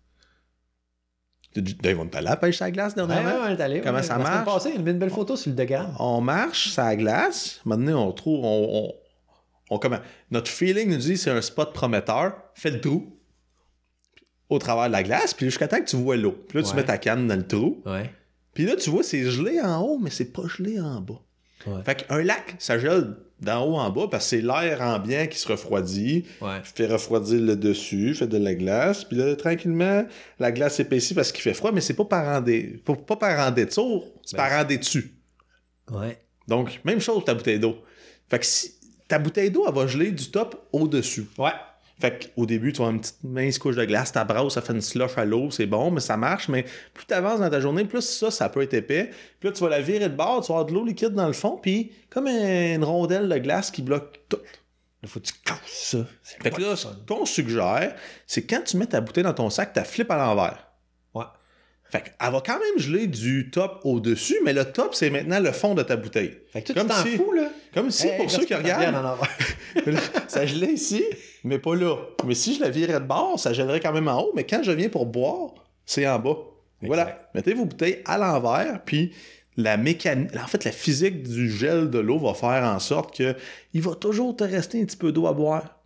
[1.55, 3.29] Dave, on est allé à la pêche sur la glace Ouais, dernièrement?
[3.45, 4.03] ouais, on est allé, Comment ouais.
[4.03, 4.45] ça La marche?
[4.45, 5.95] passée, il a une belle photo sur le Degram.
[5.99, 7.59] On marche la glace.
[7.65, 8.45] Maintenant, on trouve.
[8.45, 8.93] On, on,
[9.71, 9.97] on- comment,
[10.29, 12.33] notre feeling nous dit c'est un spot prometteur.
[12.53, 13.17] Fais le trou
[14.49, 16.35] au travers de la glace, puis jusqu'à temps que tu vois l'eau.
[16.47, 16.75] Puis là, tu Ouais.
[16.77, 17.81] mets ta canne dans le trou.
[17.85, 18.11] Ouais.
[18.53, 21.19] Puis là, tu vois, c'est gelé en haut, mais c'est pas gelé en bas.
[21.67, 21.84] Ouais.
[21.84, 25.38] Fait qu'un lac, ça gèle d'en haut en bas parce que c'est l'air ambiant qui
[25.38, 26.60] se refroidit, Ouais.
[26.63, 30.06] fait refroidir le dessus, fait de la glace, puis là, tranquillement,
[30.39, 32.43] la glace s'épaissit parce qu'il fait froid, mais c'est pas par en,
[32.86, 35.13] pas, pas par en détour, c'est Ben, par en dessus.
[35.91, 36.17] Ouais.
[36.48, 37.78] Donc, même chose pour ta bouteille d'eau.
[38.30, 38.74] Fait que si
[39.08, 41.28] ta bouteille d'eau, elle va geler du top au-dessus.
[41.38, 41.52] Ouais.
[41.99, 44.71] Fait qu'au début, tu avoir une petite mince couche de glace, ta brasse, ça fait
[44.71, 46.47] une slush à l'eau, c'est bon, mais ça marche.
[46.47, 49.09] Mais plus tu avances dans ta journée, plus ça, ça peut être épais.
[49.39, 51.27] Puis là, tu vas la virer de bord, tu vas avoir de l'eau liquide dans
[51.27, 54.39] le fond, puis comme une rondelle de glace qui bloque tout.
[55.03, 55.97] Il faut que tu casses ça.
[56.23, 59.73] Fait que là, ce qu'on suggère, c'est quand tu mets ta bouteille dans ton sac,
[59.73, 60.68] tu la flippes à l'envers.
[61.91, 65.52] Fait qu'elle va quand même geler du top au-dessus, mais le top, c'est maintenant le
[65.52, 66.38] fond de ta bouteille.
[66.54, 67.49] Fait que toi, Comme tu t'en si- fous, là.
[67.73, 69.17] Comme si, Hey, pour ceux qui regardent,
[70.28, 71.04] ça gelait ici,
[71.43, 71.95] mais pas là.
[72.25, 74.62] Mais si je la virais de bord, ça gèlerait quand même en haut, mais quand
[74.63, 75.52] je viens pour boire,
[75.86, 76.38] c'est en bas.
[76.82, 77.30] Voilà.
[77.36, 79.12] Mettez vos bouteilles à l'envers, puis
[79.58, 83.36] la mécanique, en fait, la physique du gel de l'eau va faire en sorte que
[83.73, 85.78] il va toujours te rester un petit peu d'eau à boire.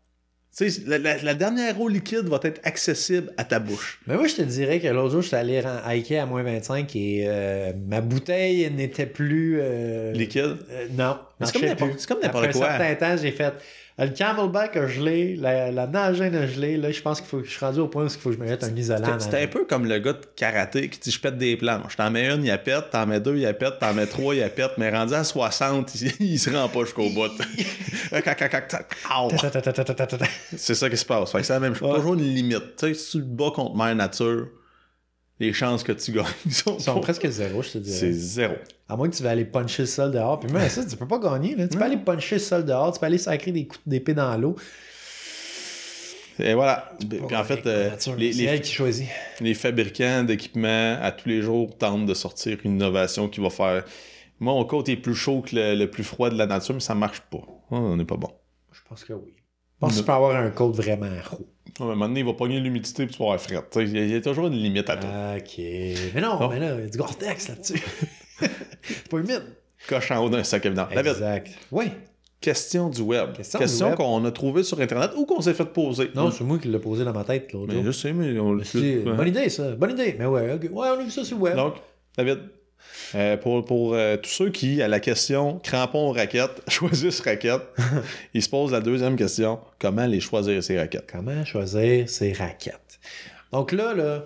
[0.56, 4.00] Tu sais, la, la- la dernière eau liquide va être accessible à ta bouche.
[4.06, 6.44] Mais moi, je te dirais que l'autre jour, je suis allé ren- hiker à moins
[6.44, 9.58] 25 et euh, ma bouteille n'était plus.
[9.60, 10.58] euh, Liquide?
[10.70, 11.18] euh, non.
[11.44, 12.70] C'est comme n'importe- n'importe Après quoi.
[12.72, 13.52] un certain temps, j'ai fait.
[14.00, 16.78] Le camelback a gelé, la, la a gelé.
[16.78, 18.36] Là, je pense qu'il faut que je suis rendu au point où il faut que
[18.36, 19.20] je me mette un isolant.
[19.20, 21.82] C'était- un peu comme le gars de karaté qui dit je pète des plans.
[21.88, 24.50] Je t'en mets une, il pète, t'en mets deux, il pète, t'en mets trois, il
[24.50, 27.30] pète, mais rendu à 60, il, il se rend pas jusqu'au bout.
[30.58, 31.32] C'est ça qui se passe.
[31.32, 31.96] C'est la même chose.
[31.96, 32.76] Toujours une limite.
[32.78, 34.48] Tu sais, si tu te bats contre Mère Nature,
[35.40, 37.98] les chances que tu gagnes sont, sont presque zéro, je te dirais.
[37.98, 38.54] C'est zéro.
[38.88, 40.40] À moins que tu vas aller puncher le sol dehors.
[40.40, 41.56] Puis même ça, tu peux pas gagner.
[41.56, 41.68] Là.
[41.68, 44.36] Tu peux aller puncher le sol dehors, tu peux aller sacrer des coups d'épée dans
[44.38, 44.56] l'eau.
[46.40, 46.92] Et voilà.
[47.00, 49.08] Puis en fait, euh, les, les- elle qui choisit.
[49.40, 53.84] les fabricants d'équipements à tous les jours tentent de sortir une innovation qui va faire.
[54.40, 56.96] Mon côte est plus chaud que le, le plus froid de la nature, mais ça
[56.96, 57.38] marche pas.
[57.38, 58.30] Ouais, on n'est pas bon.
[58.72, 59.36] Je pense que oui.
[59.36, 61.46] Je pense que tu peux avoir un code vraiment roux.
[61.80, 63.56] À un moment donné, il va pogner l'humidité puis tu vas avoir fret.
[63.78, 65.08] Il y, a- il y a toujours une limite à tout.
[65.08, 65.58] Ok.
[66.14, 67.82] Mais non, mais là, il y a du Gore-Tex là-dessus.
[68.40, 69.44] c'est pas humide.
[69.88, 70.88] Coche en haut d'un sac évident.
[70.94, 71.50] David, Exact.
[71.72, 71.86] Oui.
[72.40, 73.32] question du web.
[73.38, 76.10] Question qu'on a trouvée sur Internet ou qu'on s'est fait poser.
[76.16, 77.84] Non, c'est moi qui l'ai posé dans ma tête l'autre jour.
[77.84, 79.72] je sais, mais on le bonne idée, ça.
[79.76, 80.16] Bonne idée.
[80.20, 81.56] Mais ouais, ouais, on a vu ça sur le web.
[81.56, 81.76] Donc,
[82.18, 82.40] David,
[83.16, 87.68] euh, pour, pour euh, tous ceux qui, à la question crampons aux raquettes, choisissent raquettes,
[88.34, 93.00] ils se posent la deuxième question comment les choisir ces raquettes Comment choisir ses raquettes?
[93.52, 94.26] Donc là, là,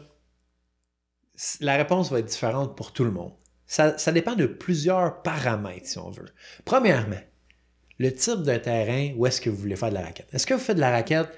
[1.60, 3.34] la réponse va être différente pour tout le monde.
[3.65, 6.30] Ça, ça dépend de plusieurs paramètres, si on veut.
[6.63, 7.20] Premièrement,
[8.00, 10.28] le type de terrain où est-ce que vous voulez faire de la raquette.
[10.34, 11.30] Est-ce que vous faites de la raquette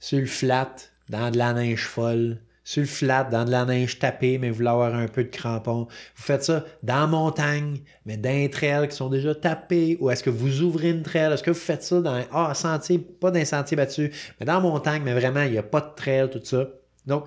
[0.00, 0.74] sur le flat,
[1.08, 4.56] dans de la neige folle, sur le flat, dans de la neige tapée, mais vous
[4.56, 5.86] voulez avoir un peu de crampons?
[6.16, 10.10] Vous faites ça dans la montagne, mais dans des trails qui sont déjà tapés, ou
[10.10, 11.32] est-ce que vous ouvrez une trail?
[11.32, 14.46] Est-ce que vous faites ça dans ah, un sentier, pas dans un sentier battu, mais
[14.46, 16.68] dans la montagne, mais vraiment, il n'y a pas de trail, tout ça.
[17.06, 17.26] Donc,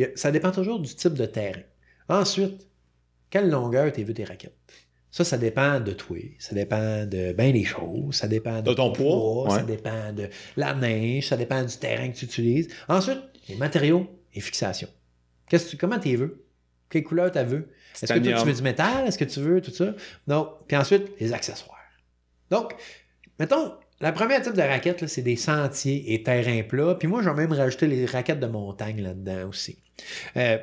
[0.00, 1.62] a- ça dépend toujours du type de terrain.
[2.08, 2.68] Ensuite,
[3.30, 4.54] quelle longueur tu vu tes raquettes?
[5.10, 8.74] Ça, ça dépend de toi, ça dépend de bien des choses, ça dépend de, De
[8.74, 9.62] ton poids, ça ouais.
[9.64, 12.68] dépend de la neige, ça dépend du terrain que tu utilises.
[12.88, 14.06] Ensuite, les matériaux
[14.38, 14.88] et fixations.
[15.48, 16.44] Qu'est-ce que tu, comment tu veux?
[16.88, 17.68] Quelle couleur tu veux?
[18.00, 19.06] Est-ce que toi, tu veux du métal?
[19.06, 19.94] Est-ce que tu veux tout ça?
[20.26, 20.54] Non.
[20.66, 21.76] Puis ensuite, les accessoires.
[22.50, 22.74] Donc,
[23.38, 26.94] mettons, la première type de raquette, c'est des sentiers et terrains plats.
[26.94, 29.82] Puis moi, je vais même rajouter les raquettes de montagne là-dedans aussi.
[30.36, 30.58] Euh,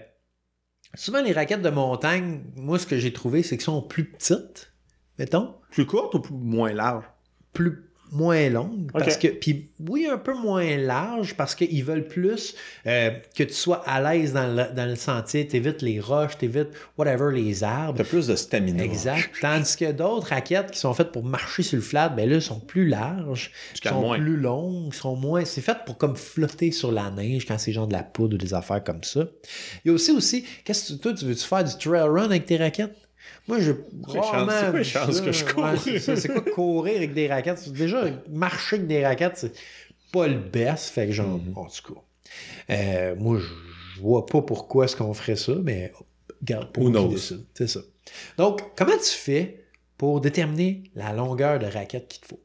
[0.95, 4.71] souvent, les raquettes de montagne, moi, ce que j'ai trouvé, c'est qu'elles sont plus petites,
[5.19, 7.05] mettons, Plus courte ou plus- moins large
[7.53, 8.89] plus moins longues.
[8.93, 8.99] Ok.
[9.03, 12.55] Parce que, puis oui, un peu moins large parce qu'ils veulent plus
[12.87, 15.47] euh, que tu sois à l'aise dans le, dans le sentier.
[15.47, 17.97] T'évites les roches, t'évites whatever, les arbres.
[17.97, 18.83] T'as plus de stamina.
[18.83, 19.29] Exact.
[19.41, 22.59] Tandis que d'autres raquettes qui sont faites pour marcher sur le flat, ben là, sont
[22.59, 23.51] plus larges,
[23.83, 24.17] sont moins.
[24.17, 25.43] plus longues, sont moins.
[25.45, 28.37] C'est fait pour comme flotter sur la neige quand c'est genre de la poudre ou
[28.37, 29.25] des affaires comme ça.
[29.83, 32.25] Il y a aussi aussi, qu'est-ce que tu- toi, tu veux-tu faire du trail run
[32.25, 32.95] avec tes raquettes?
[33.47, 33.71] Moi, je.
[34.07, 35.63] c'est quoi les chances que je cours?
[35.63, 37.71] Ouais, c'est quoi courir avec des raquettes?
[37.71, 39.53] Déjà, marcher avec des raquettes, c'est
[40.11, 40.89] pas le best.
[40.89, 41.53] Fait que genre, Mhm.
[41.55, 41.99] en tout cas.
[42.71, 45.91] euh, moi, je vois pas pourquoi est-ce qu'on ferait ça, mais
[46.41, 47.45] regarde, pour décide.
[47.53, 47.81] C'est ça.
[48.37, 49.63] Donc, comment tu fais
[49.97, 52.39] pour déterminer la longueur de raquette qu'il te faut?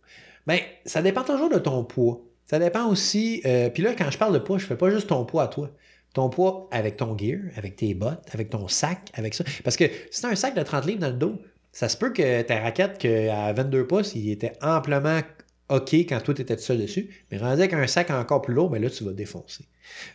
[0.46, 2.20] Bien, ça dépend toujours de ton poids.
[2.46, 3.40] Ça dépend aussi.
[3.44, 5.48] euh, Puis là, quand je parle de poids, je fais pas juste ton poids à
[5.48, 5.70] toi.
[6.14, 9.44] Ton poids avec ton gear, avec tes bottes, avec ton sac, avec ça.
[9.62, 11.40] Parce que si tu as un sac de 30 livres dans le dos,
[11.72, 15.20] ça se peut que ta raquette que à 22 pouces, il était amplement
[15.68, 17.08] OK quand toi, tu étais seul dessus.
[17.30, 19.64] Mais rendu avec un sac encore plus lourd, mais là, tu vas défoncer.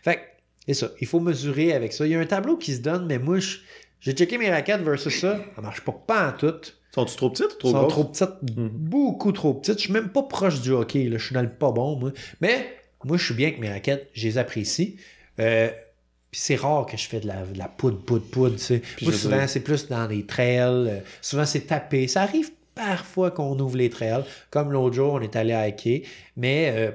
[0.02, 0.20] Fait que,
[0.68, 0.90] c'est ça.
[1.00, 2.04] Il faut mesurer avec ça.
[2.06, 3.38] Il y a un tableau qui se donne, mais moi,
[4.00, 5.40] j'ai checké mes raquettes versus ça.
[5.54, 6.54] Ça marche pas, pas en tout.
[6.94, 7.92] Sont-tu trop petites ou trop sont grosses?
[7.92, 8.68] trop petites, Mhm.
[8.68, 9.78] beaucoup trop petites.
[9.78, 11.04] Je suis même pas proche du hockey.
[11.08, 11.16] Là.
[11.16, 12.12] Je suis dans le pas bon, moi.
[12.42, 12.66] Mais
[13.04, 14.10] moi, je suis bien avec mes raquettes.
[14.12, 14.96] Je les apprécie.
[15.40, 15.70] Euh,
[16.36, 18.56] puis c'est rare que je fais de la, de la poudre, poudre, poudre.
[18.56, 18.82] tu sais.
[19.00, 20.58] Moi, souvent, dire- c'est plus dans les trails.
[20.90, 22.08] euh, souvent, c'est tapé.
[22.08, 24.22] Ça arrive parfois qu'on ouvre les trails.
[24.50, 26.00] Comme l'autre jour, on est allé hiker.
[26.36, 26.90] Mais euh,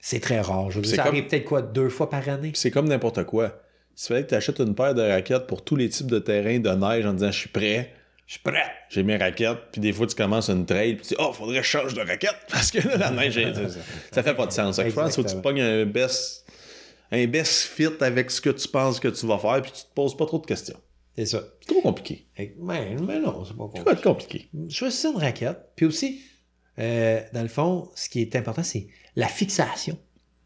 [0.00, 0.72] c'est très rare.
[0.72, 2.50] Je veux dire, ça comme- arrive peut-être quoi, deux fois par année?
[2.54, 3.60] C'est comme n'importe quoi.
[3.94, 6.58] S'il fallait que tu achètes une paire de raquettes pour tous les types de terrains
[6.58, 7.92] de neige en disant je suis prêt,
[8.26, 8.64] Je suis prêt.
[8.90, 11.58] j'ai mes raquettes, puis des fois tu commences une trail, puis tu dis oh, faudrait
[11.58, 13.80] que je change de raquette parce que là, la neige, ça,
[14.12, 14.76] ça fait pas de sens.
[14.78, 16.44] Que Je pense qu'il faut que tu pognes un best,
[17.10, 19.92] un best fit avec ce que tu penses que tu vas faire, puis tu te
[19.94, 20.78] poses pas trop de questions.
[21.16, 21.42] C'est ça.
[21.60, 22.26] C'est trop compliqué.
[22.58, 23.82] Mais, mais non, c'est pas Ça compliqué.
[23.84, 24.48] va être compliqué.
[24.68, 25.58] choisissez une raquette.
[25.74, 26.20] Puis aussi,
[26.78, 29.98] euh, dans le fond, ce qui est important, c'est la fixation.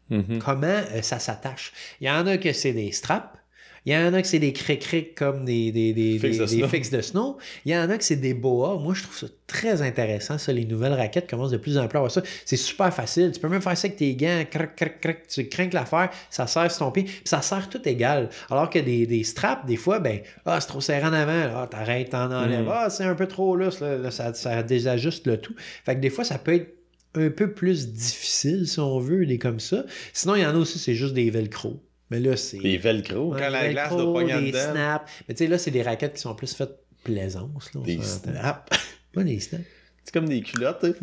[0.09, 0.39] Mhm.
[0.39, 1.73] Comment euh, ça s'attache.
[2.01, 3.37] Il y en a que c'est des straps.
[3.85, 6.57] Il y en a que c'est des cric-cric comme des, des, des, Fixes de des-
[6.59, 6.67] snow.
[6.69, 7.37] fixes de snow.
[7.65, 8.77] Il y en a que c'est des boas.
[8.81, 10.37] Moi, je trouve ça très intéressant.
[10.37, 12.21] Ça, les nouvelles raquettes commencent de plus en plus à avoir ça.
[12.45, 13.31] C'est super facile.
[13.33, 14.43] Tu peux même faire ça avec tes gants.
[14.49, 15.27] Crac, crac, crac.
[15.27, 16.09] Tu crains l'affaire.
[16.29, 17.03] Ça serre sur ton pied.
[17.03, 18.29] Puis ça serre tout égal.
[18.49, 21.53] Alors que des, des straps, des fois, ben, ah, c'est trop serré en avant.
[21.61, 22.65] Ah, t'arrêtes, t'en enlèves.
[22.65, 22.71] Mm.
[22.71, 23.81] Ah, c'est un peu trop lousse.
[23.81, 25.55] Là, Là, ça, ça désajuste le tout.
[25.85, 26.73] Fait que des fois, ça peut être
[27.15, 29.83] un peu plus difficile, si on veut, des comme ça.
[30.13, 31.79] Sinon, il y en a aussi, c'est juste des velcro.
[32.13, 32.57] Mais là, c'est.
[32.59, 33.33] Les velcro.
[33.33, 35.11] Ouais, quand la des glace velcro, doit pogner des snaps.
[35.27, 37.73] Mais tu sais, là, c'est des raquettes qui sont plus faites plaisance.
[37.73, 38.69] Là, Des snaps.
[39.15, 39.63] Ouais, des snaps.
[40.03, 40.83] C'est comme des culottes.
[40.83, 40.93] hein.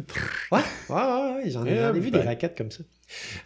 [0.53, 2.21] Ouais, ouais, ouais, ouais, j'en ai, j'en ai vu ben.
[2.21, 2.85] des raquettes comme ça.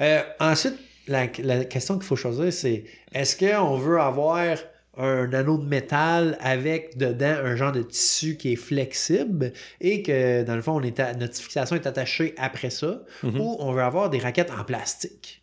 [0.00, 0.74] Euh, ensuite,
[1.08, 4.56] la, la question qu'il faut choisir, c'est est-ce qu'on veut avoir
[4.96, 10.42] un anneau de métal avec dedans un genre de tissu qui est flexible et que
[10.44, 13.40] dans le fond, on est à- notre fixation est attachée après ça, Mhm.
[13.40, 15.42] ou on veut avoir des raquettes en plastique?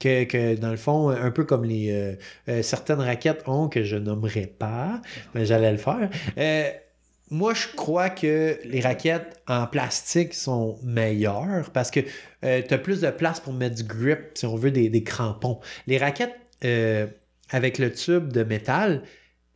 [0.00, 2.14] Que, que, dans le fond, un peu comme les euh,
[2.48, 5.02] euh, certaines raquettes ont, que je nommerai pas,
[5.34, 6.08] mais j'allais le faire.
[6.38, 6.70] Euh,
[7.30, 13.00] moi, je crois que les raquettes en plastique sont meilleures parce que tu as plus
[13.00, 15.58] de place pour mettre du grip, si on veut, des, des crampons.
[15.88, 16.36] Les raquettes
[17.50, 19.02] avec le tube de métal,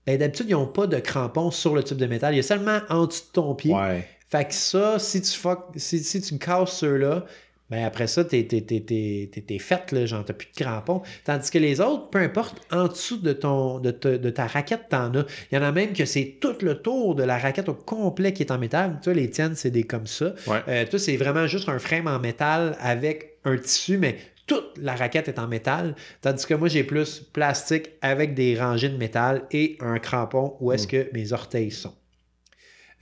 [0.07, 2.35] ben, d'habitude, ils n'ont pas de crampons sur le tube de métal.
[2.35, 3.73] Il y a seulement en dessous de ton pied.
[3.73, 4.09] Ouais.
[4.29, 7.27] Fait que ça, si tu, fuck- si, si tu casses ceux-là,
[7.73, 10.63] ben après ça, t'es, t'es, t'es, t'es, t'es- t'es faite, là, genre t'as plus de
[10.65, 11.03] crampons.
[11.25, 14.89] Tandis que les autres, peu importe, en dessous de, ton, de, ta- de ta raquette,
[14.91, 15.25] t'en as.
[15.51, 18.33] Il y en a même que c'est tout le tour de la raquette au complet
[18.33, 18.99] qui est en métal.
[19.03, 20.35] Tu vois, les tiennes, c'est des comme ça.
[20.47, 20.61] Ouais.
[20.69, 24.95] Euh, toi, c'est vraiment juste un frame en métal avec un tissu, mais toute la
[24.95, 25.95] raquette est en métal.
[26.21, 30.73] Tandis que moi, j'ai plus plastique avec des rangées de métal et un crampon où
[30.73, 31.95] est-ce que mes orteils sont.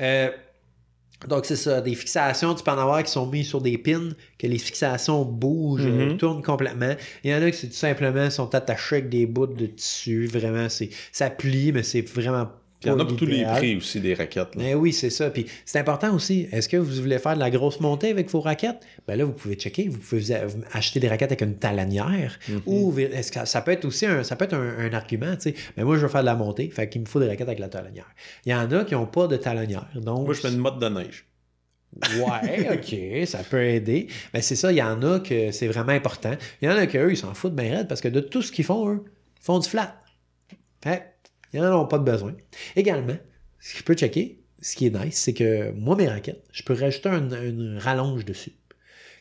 [0.00, 0.30] Euh,
[1.28, 4.08] donc, c'est ça, des fixations, tu peux en avoir qui sont mises sur des pins,
[4.38, 6.00] que les fixations bougent, Mhm.
[6.00, 6.94] euh, tournent complètement.
[7.24, 10.26] Il y en a qui, c'est tout simplement, sont attachés avec des bouts de tissu.
[10.26, 12.48] Vraiment, c'est, ça plie, mais c'est vraiment
[12.80, 14.54] Puis il y en a pour tous les prix aussi des raquettes.
[14.56, 14.62] là.
[14.62, 15.28] Ben oui, c'est ça.
[15.28, 16.48] Puis c'est important aussi.
[16.50, 18.80] Est-ce que vous voulez faire de la grosse montée avec vos raquettes?
[19.06, 19.88] Ben là, vous pouvez checker.
[19.88, 20.34] Vous pouvez
[20.72, 22.38] acheter des raquettes avec une talonnière.
[22.48, 22.62] Mhm.
[22.64, 25.50] Ou est-ce que ça peut être aussi un, ça peut être un, un argument, tu
[25.50, 25.54] sais.
[25.76, 26.70] Mais moi, je veux faire de la montée.
[26.70, 28.08] Fait qu'il me faut des raquettes avec la talonnière.
[28.46, 29.88] Il y en a qui n'ont pas de talonnière.
[29.96, 31.26] Donc, Moi, je mets une mode de neige.
[32.14, 32.68] Ouais,
[33.22, 34.06] ok, ça peut aider.
[34.32, 36.34] Mais c'est ça, il y en a que c'est vraiment important.
[36.62, 38.52] Il y en a qu'eux, ils s'en foutent bien raide parce que de tout ce
[38.52, 39.04] qu'ils font, eux,
[39.40, 39.96] ils font du flat.
[40.82, 41.09] Fait
[41.52, 42.34] ils n'en ont pas de besoin.
[42.76, 43.16] Également,
[43.58, 46.62] ce que je peux checker, ce qui est nice, c'est que moi, mes raquettes, je
[46.62, 48.52] peux rajouter un- une rallonge dessus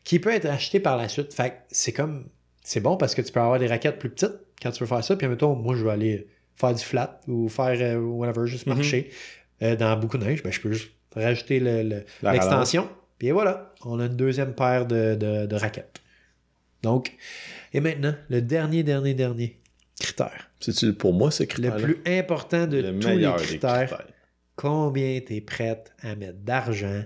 [0.04, 1.34] qui peut être acheté par la suite.
[1.34, 2.28] Fait que c'est comme,
[2.64, 5.04] c'est bon parce que tu peux avoir des raquettes plus petites quand tu veux faire
[5.04, 5.16] ça.
[5.16, 8.76] Puis, mettons, moi, je veux aller faire du flat ou faire euh, whatever, juste Mhm.
[8.76, 9.10] marcher
[9.62, 10.44] euh, dans beaucoup de neige.
[10.44, 12.90] Ben, je peux juste rajouter le- le, La l'extension.
[13.18, 16.02] Puis voilà, on a une deuxième paire de, de- de raquettes.
[16.82, 17.14] Donc,
[17.74, 19.60] et maintenant, le dernier, dernier, dernier
[20.00, 20.49] critère.
[20.60, 23.36] C'est-tu pour moi, ce Le critère plus important de Le tous les critères.
[23.88, 24.08] critères.
[24.56, 27.04] Combien tu es prête à mettre d'argent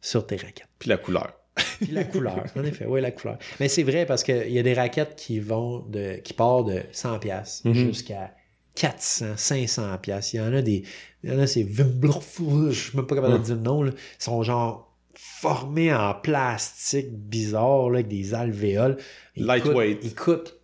[0.00, 0.68] sur tes raquettes?
[0.78, 1.38] Puis la couleur.
[1.80, 3.38] Puis la couleur, en effet, oui, la couleur.
[3.60, 6.82] Mais c'est vrai parce qu'il y a des raquettes qui vont de qui partent de
[6.92, 7.74] 100$ piastres Mhm.
[7.74, 8.34] jusqu'à
[8.74, 9.98] 400, 500$.
[9.98, 10.34] piastres.
[10.34, 10.84] Il y en a des.
[11.22, 13.44] Il y en a, c'est je suis même pas capable de Mhm.
[13.44, 13.82] dire le nom.
[13.82, 13.90] Là.
[13.94, 18.96] Ils sont genre formés en plastique bizarre, là, avec des alvéoles.
[19.36, 19.98] Ils Lightweight.
[20.00, 20.60] coûtent- Ils coûtent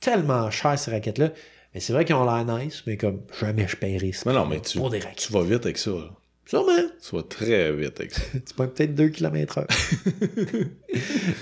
[0.00, 1.30] tellement cher, ces raquettes-là.
[1.74, 4.44] Mais c'est vrai qu'ils ont l'air nice, mais comme jamais je paierais ça Mais non,
[4.46, 5.18] mais tu, pour des raquettes.
[5.26, 5.90] tu vas vite avec ça.
[5.90, 6.10] là.
[6.44, 6.72] Sûrement.
[7.08, 8.20] Tu vas très vite avec ça.
[8.46, 9.66] Tu pognes peut-être 2 km heure.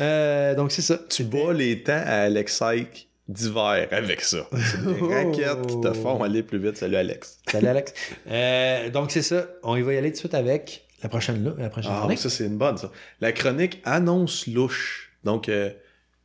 [0.00, 0.98] Euh, donc c'est ça.
[1.08, 4.46] tu bats les temps à Alex Ike d'hiver avec ça.
[4.52, 5.08] C'est des Oh.
[5.08, 6.76] raquettes qui te font aller plus vite.
[6.76, 7.38] Salut Alex.
[7.50, 7.92] Salut Alex.
[8.28, 9.46] Euh, donc c'est ça.
[9.62, 12.00] On y va y aller tout de suite avec la prochaine là, la prochaine Ah,
[12.00, 12.18] chronique.
[12.18, 12.90] ça c'est une bonne ça.
[13.20, 15.12] La chronique annonce louche.
[15.24, 15.70] Donc euh,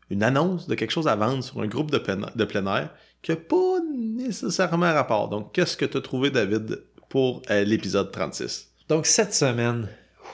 [0.10, 2.94] une annonce de quelque chose à vendre sur un groupe de plein, de plein air
[3.22, 5.30] qui n'a pas nécessairement rapport.
[5.30, 9.90] Donc qu'est-ce que tu as trouvé David pour euh, l'épisode 36 Donc cette semaine,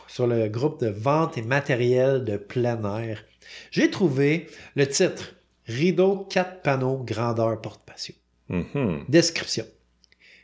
[0.08, 3.24] sur le groupe de vente et matériel de plein air,
[3.72, 5.36] j'ai trouvé le titre
[5.68, 8.16] Rideau 4 panneaux grandeur porte-patio.
[8.50, 9.06] Mhm.
[9.08, 9.66] Description.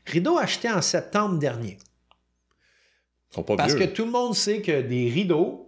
[0.06, 1.78] Rideau acheté en septembre dernier.
[3.32, 3.86] Ils sont pas Parce vieux.
[3.88, 5.67] que tout le monde sait que des rideaux,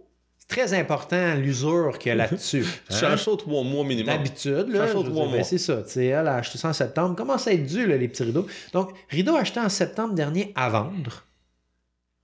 [0.50, 2.64] très important l'usure qu'il y a là-dessus.
[2.88, 2.98] Tu Hein?
[2.98, 4.14] changes ça trois mois minimum.
[4.14, 5.32] D'habitude, là, Ça veux trois mois.
[5.38, 5.82] ben, c'est ça.
[5.82, 7.16] tu sais, Elle a acheté ça en septembre.
[7.16, 8.46] Commence à être dû, là, les petits rideaux.
[8.72, 11.24] Donc, rideau acheté en septembre dernier à vendre.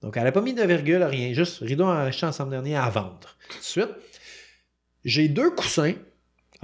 [0.03, 1.33] Donc, elle n'a pas mis de virgule, rien.
[1.33, 3.37] Juste rideau acheté en septembre dernier à vendre.
[3.49, 3.89] Tout de suite,
[5.05, 5.95] j'ai deux coussins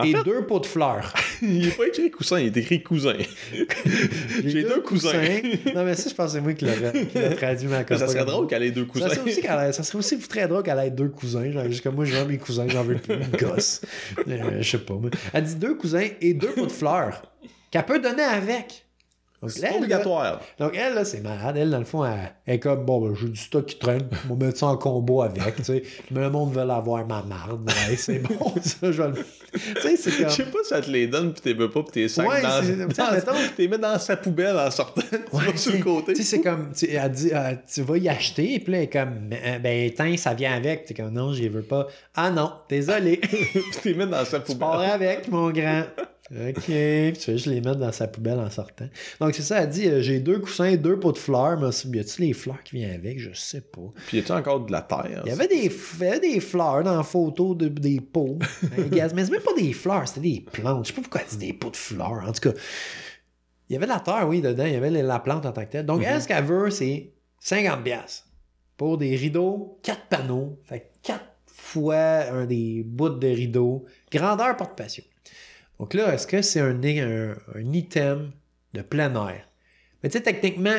[0.02, 1.12] En et fait- deux pots de fleurs.
[1.42, 3.14] il n'est pas écrit coussin, il est écrit cousin.
[4.44, 5.12] J'ai deux cousins.
[5.74, 8.24] non, mais ça, je pense que c'est moi qui l'ai traduit ma Mais ça serait
[8.24, 9.08] drôle qu'elle ait deux cousins.
[9.08, 11.50] Ça serait, aussi qu'elle ait- ça serait aussi très drôle qu'elle ait deux cousins.
[11.50, 13.16] Genre, juste comme moi, je veux mes cousins, j'en veux plus.
[13.38, 13.80] Gosse.
[14.28, 14.94] Euh, je sais pas.
[14.94, 15.10] moi.
[15.32, 17.22] Elle dit deux cousins et deux pots de fleurs
[17.70, 18.84] qu'elle peut donner avec.
[19.48, 20.22] C'est obligatoire.
[20.24, 21.56] là- donc, elle, là, c'est malade.
[21.56, 24.08] Elle, dans le fond, elle, elle est comme, bon, ben, j'ai du stock qui traîne.
[24.30, 25.82] On va mettre ça en combo avec, tu sais.
[26.10, 27.60] Mais le monde veut l'avoir, ma marde.
[27.68, 29.14] Ouais, c'est bon, ça, je vais le...
[29.14, 30.30] Tu sais, c'est Je comme...
[30.30, 32.40] sais pas si elle te les donne pis t'es veux pas pis t'es sacs Ouais,
[32.40, 35.72] dans, c'est- dans, mettons- t'es mets dans sa poubelle en sortant, tu Ouais, vas sur
[35.72, 36.12] le côté.
[36.14, 38.84] Tu sais, c'est comme, tu, elle dit, euh, tu vas y acheter, puis là, elle
[38.84, 40.86] est comme, ben, ben, tiens, ça vient avec.
[40.86, 41.86] T'es comme, non, j'y veux pas.
[42.14, 43.18] Ah non, désolé.
[43.18, 44.90] Pis t'es mis dans sa poubelle.
[44.90, 45.82] avec, mon grand.
[46.32, 46.64] OK.
[46.64, 48.88] Puis tu fais juste les mettre dans sa poubelle en sortant.
[49.20, 51.60] Donc, c'est ça, elle dit, euh, j'ai deux coussins, deux pots de fleurs.
[51.60, 53.18] Mais y a-tu les fleurs qui viennent avec?
[53.18, 53.90] Je sais pas.
[54.08, 55.22] Pis y a-tu encore de la terre?
[55.24, 58.38] Il y avait des, il y avait des fleurs dans la photo de, des pots.
[58.62, 60.86] Hein, gaz, mais c'est même pas des fleurs, c'était des plantes.
[60.86, 62.24] Je sais pas pourquoi elle dit des pots de fleurs.
[62.26, 62.58] En tout cas,
[63.68, 64.64] il y avait de la terre, oui, dedans.
[64.64, 65.84] Il y avait la plante en tant que telle.
[65.86, 68.28] Donc, elle, ce qu'elle veut, c'est 50$ piastres
[68.76, 70.58] pour des rideaux, 4 panneaux.
[70.64, 71.96] Fait 4 fois
[72.30, 73.84] un des bouts de rideaux.
[74.10, 75.04] Grandeur porte-patio.
[75.82, 78.30] Donc là, est-ce que c'est un, un, un item
[78.72, 79.42] de plein air?
[80.00, 80.70] Mais tu sais, techniquement,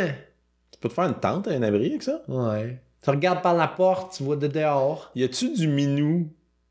[0.72, 2.22] Tu peux te faire une tente, un abri avec ça?
[2.30, 2.80] ouais.
[3.04, 5.12] Tu regardes par la porte, tu vois de dehors.
[5.13, 6.30] Y a-tu du minou,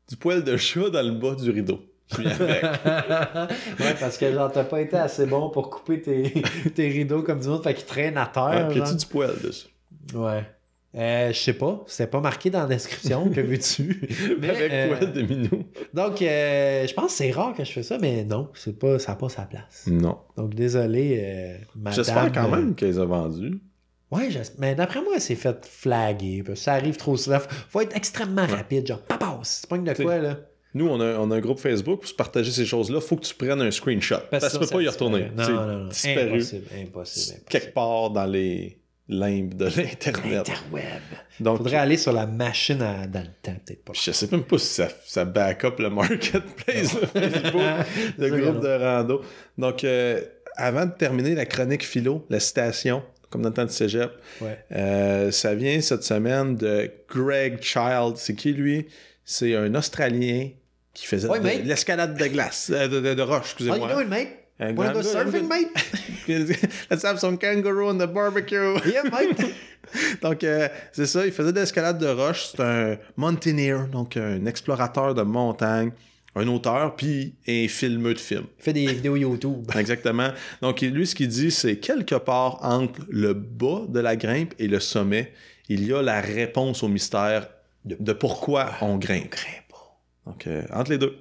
[0.09, 1.79] du poil de chat dans le bas du rideau?
[2.09, 2.25] Puis
[3.79, 6.41] ouais, parce que genre, t'as pas été assez bon pour couper tes,
[6.75, 8.45] tes rideaux comme du monde, fait qu'ils traînent à terre.
[8.45, 8.95] Ouais, a-tu genre.
[8.95, 9.67] du poil dessus?
[10.15, 10.43] Ouais.
[10.95, 14.07] Euh, je sais pas, c'était pas marqué dans la description, que veux-tu?
[14.39, 15.63] Mais, avec euh, poil de minou?
[15.93, 18.99] Donc, euh, je pense que c'est rare que je fais ça, mais non, c'est pas,
[18.99, 19.85] ça n'a pas sa place.
[19.87, 20.19] Non.
[20.37, 21.95] Donc, désolé, euh, madame.
[21.95, 23.59] J'espère quand euh, même qu'elle les a vendus.
[24.11, 24.29] Ouais,
[24.59, 26.43] mais d'après moi, c'est fait flaguer.
[26.45, 27.39] parce que Ça arrive trop souvent.
[27.69, 30.37] Faut être extrêmement rapide, genre, papa, c'est pas de T'sais, quoi, là?
[30.75, 33.01] Nous, on a, on a un groupe Facebook pour se partager ces choses-là.
[33.01, 34.17] Faut que tu prennes un screenshot.
[34.29, 35.31] Parce, que tu peux pas y retourner.
[35.35, 35.87] Non, C'est non, non.
[35.87, 37.39] disparu Impossible, impossible, impossible.
[37.49, 38.79] quelque part dans les
[39.09, 40.49] limbes de l'Internet.
[40.49, 41.01] Interweb.
[41.39, 43.93] Donc, Faudrait aller sur la machine à- dans le temps, peut-être pas.
[43.93, 47.61] je sais même pas si ça, ça back up le marketplace Facebook,
[48.17, 49.21] le groupe de rando.
[49.57, 50.21] Donc, euh,
[50.55, 54.11] avant de terminer la chronique philo, la citation, comme dans le temps de cégep,
[54.41, 54.57] Ouais.
[54.71, 58.13] euh, ça vient cette semaine de Greg Child.
[58.17, 58.87] C'est qui lui?
[59.25, 60.49] C'est un Australien
[60.93, 64.01] qui faisait Ouais, de- l'escalade de glace, euh, de, de- de roche, How excusez-moi.
[64.03, 64.27] you mate?
[64.71, 65.69] Wanna go un surfing, mate?
[66.89, 68.79] Let's have some kangaroo on the barbecue.
[68.85, 69.53] Yeah, mate.
[70.21, 72.47] donc, euh, c'est ça, il faisait de l'escalade de roche.
[72.51, 75.91] C'est un mountaineer, donc un explorateur de montagne,
[76.35, 78.45] un auteur, puis un filmeux de films.
[78.59, 79.69] Il fait des vidéos YouTube.
[79.75, 80.29] Exactement.
[80.61, 84.67] Donc, lui, ce qu'il dit, c'est quelque part entre le bas de la grimpe et
[84.67, 85.33] le sommet,
[85.69, 87.47] il y a la réponse au mystère
[87.85, 89.35] de, de pourquoi on grimpe.
[90.25, 91.17] Donc, euh, entre les deux.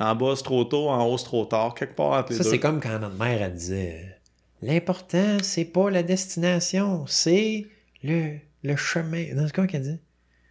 [0.00, 1.74] En bas, c'est trop tôt, en haut, c'est trop tard.
[1.74, 2.50] Quelque part entre les Ça, deux.
[2.50, 4.16] c'est comme quand notre mère, elle disait
[4.62, 7.66] L'important, c'est pas la destination, c'est
[8.02, 9.26] le, le chemin.
[9.34, 9.98] Non, c'est quoi qu'elle dit?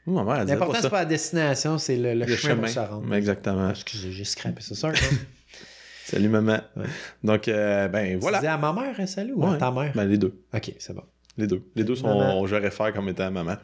[0.07, 0.89] Ma mère, elle disait L'important, pas c'est ça.
[0.89, 2.62] pas la destination, c'est le, le Le chemin, chemin.
[2.63, 3.13] pour se rendre.
[3.15, 3.69] Exactement.
[3.71, 4.91] Excusez, j'ai scrappé ça, ça.
[6.05, 6.59] Salut, maman.
[6.75, 6.85] Ouais.
[7.23, 8.17] Donc, euh, ben Voilà.
[8.17, 8.39] Tu voilà.
[8.39, 9.57] dis à ma mère, salut, ou à Ouais.
[9.59, 9.91] ta mère?
[9.93, 10.41] Ben, les deux.
[10.53, 11.03] Ok, c'est bon.
[11.37, 11.61] Les deux.
[11.75, 13.55] Les deux sont, je réfère comme étant maman.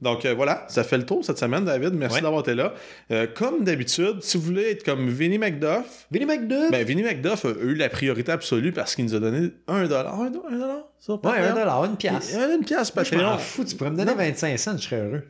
[0.00, 1.92] Donc euh, voilà, ça fait le tour cette semaine, David.
[1.92, 2.22] Merci Ouais.
[2.22, 2.72] d'avoir été là.
[3.10, 7.44] Euh, comme d'habitude, si vous voulez être comme Vinnie McDuff, Billy McDuff ben Vinnie McDuff
[7.44, 10.18] a eu la priorité absolue parce qu'il nous a donné un dollar.
[10.18, 11.44] Un, do- un dollar sur Ouais, Patreon?
[11.50, 12.34] un dollar, une pièce.
[12.34, 13.30] Et- Une pièce Moi, je Patreon.
[13.32, 14.16] m'en fous, tu pourrais me donner Non.
[14.16, 15.22] 25 cents, je serais heureux.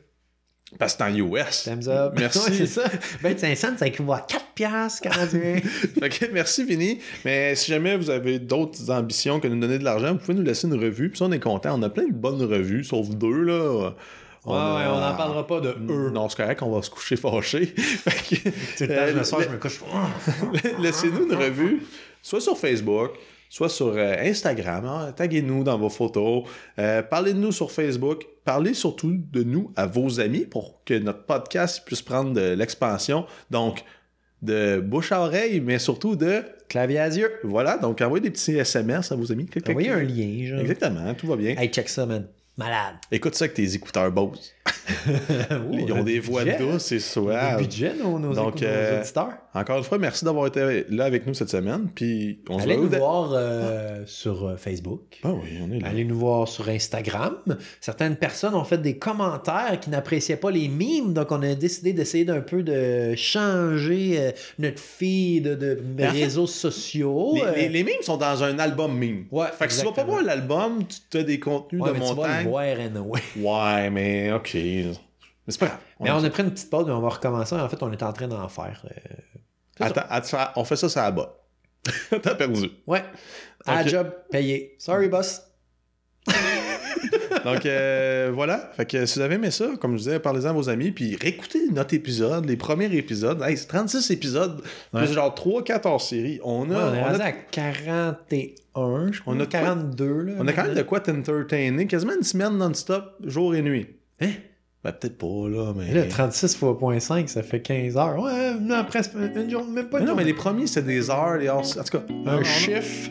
[0.78, 1.64] Parce que c'est en US.
[1.64, 2.12] Thumbs up.
[2.18, 2.38] Merci.
[2.50, 2.82] Ouais, c'est ça.
[3.22, 5.60] 25 cents, ça équivaut à 4 piastres canadiens.
[6.00, 6.98] Fait que merci Vinny.
[7.24, 10.34] Mais si jamais vous avez d'autres ambitions que de nous donner de l'argent, vous pouvez
[10.34, 11.08] nous laisser une revue.
[11.08, 11.78] Puis ça, on est content.
[11.78, 13.92] On a plein de bonnes revues, sauf deux là.
[14.44, 16.10] Ouais, ouais, on n'en parlera pas de eux.
[16.10, 17.74] Non, c'est correct, on va se coucher fâché.
[17.74, 17.82] Tout
[18.84, 19.80] le temps, euh, je me couche.
[20.80, 21.82] Laissez-nous une revue,
[22.22, 23.10] soit sur Facebook,
[23.50, 24.86] soit sur euh, Instagram.
[24.86, 25.12] hein.
[25.14, 26.44] Taguez-nous dans vos photos.
[26.78, 28.24] Euh, parlez de nous sur Facebook.
[28.48, 33.26] Parlez surtout de nous à vos amis pour que notre podcast puisse prendre de l'expansion.
[33.50, 33.84] Donc,
[34.40, 36.40] de bouche à oreille, mais surtout de...
[36.66, 37.30] Clavier à yeux.
[37.44, 39.50] Voilà, donc envoyez des petits SMS à vos amis.
[39.68, 40.60] Envoyez un lien, genre.
[40.60, 41.56] Exactement, tout va bien.
[41.58, 42.26] Hey, check ça, man.
[42.58, 42.96] Malade.
[43.12, 44.52] Écoute ça avec tes écouteurs Bose.
[45.72, 47.58] Ils ont des voix douces et suaves.
[47.60, 49.32] budget, nos, nos, Donc, euh, auditeurs.
[49.54, 51.88] Encore une fois, merci d'avoir été là avec nous cette semaine.
[51.94, 55.18] Puis on se Allez nous voir euh, sur euh, Facebook.
[55.24, 55.88] Ah oui, on est là.
[55.88, 57.36] Allez nous voir sur Instagram.
[57.80, 61.92] Certaines personnes ont fait des commentaires qui n'appréciaient pas les mimes, donc on a décidé
[61.92, 67.36] d'essayer d'un peu de changer euh, notre feed de, fait, réseaux sociaux.
[67.54, 69.24] Les, les- les mimes sont dans un album mime.
[69.30, 71.98] Ouais, Fait que si tu vas pas voir l'album, tu as des contenus ouais, de
[71.98, 72.47] montagne.
[72.48, 73.20] Voir anyway.
[73.36, 74.54] Ouais, mais ok.
[74.54, 74.92] Mais
[75.48, 75.78] c'est pas grave.
[76.00, 77.54] Mais on a pris une petite pause, mais on va recommencer.
[77.54, 78.84] En fait, on est en train d'en faire.
[78.90, 81.34] euh, Attends, attends, on fait ça, ça bas.
[82.22, 82.70] T'as perdu.
[82.86, 83.02] Ouais.
[83.66, 84.74] À job payé.
[84.78, 85.42] Sorry, boss.
[87.54, 88.70] Donc euh, voilà.
[88.76, 91.16] Fait que si vous avez aimé ça, comme je disais, parlez-en à vos amis, puis
[91.20, 93.42] réécoutez notre épisode, les premiers épisodes.
[93.42, 94.60] Hey, c'est 36 épisodes,
[94.92, 95.04] Ouais.
[95.04, 96.40] plus genre 3-14 séries.
[96.44, 99.34] On a, Ouais, on est on a- rendu à 41, je crois.
[99.34, 100.32] On a 42, là.
[100.38, 103.86] on a quand même de quoi t'entertainer, quasiment une semaine non-stop, jour et nuit.
[104.20, 104.30] Hein?
[104.84, 105.86] Ben peut-être pas, là, mais...
[105.88, 108.16] Mais là, 36 fois 0.5, ça fait 15 heures.
[108.22, 111.10] Ouais, non, presque une journée, même pas Mais une non, mais les premiers, c'est des
[111.10, 111.58] heures, les heures...
[111.58, 113.10] En tout cas, Un chiffre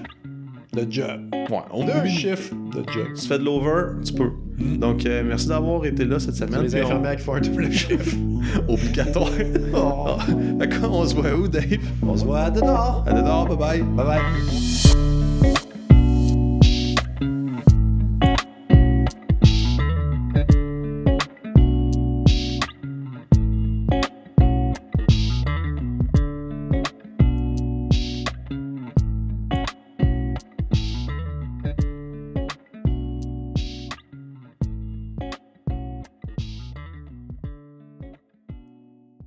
[0.85, 1.21] de job.
[1.33, 2.09] Ouais, on Un oublie.
[2.11, 3.07] chiffre de job.
[3.15, 4.31] Tu fais de l'over, tu peux.
[4.59, 6.61] Donc, euh, merci d'avoir été là cette semaine.
[6.63, 8.15] Les puis on- infirmières qui font un double chiffre.
[8.67, 9.29] Obligatoire.
[9.75, 10.17] Oh.
[10.57, 11.63] D'accord, on se voit où, Dave?
[12.01, 13.03] On se voit à dehors.
[13.05, 13.81] À dehors, bye bye.
[13.83, 15.16] Bye bye.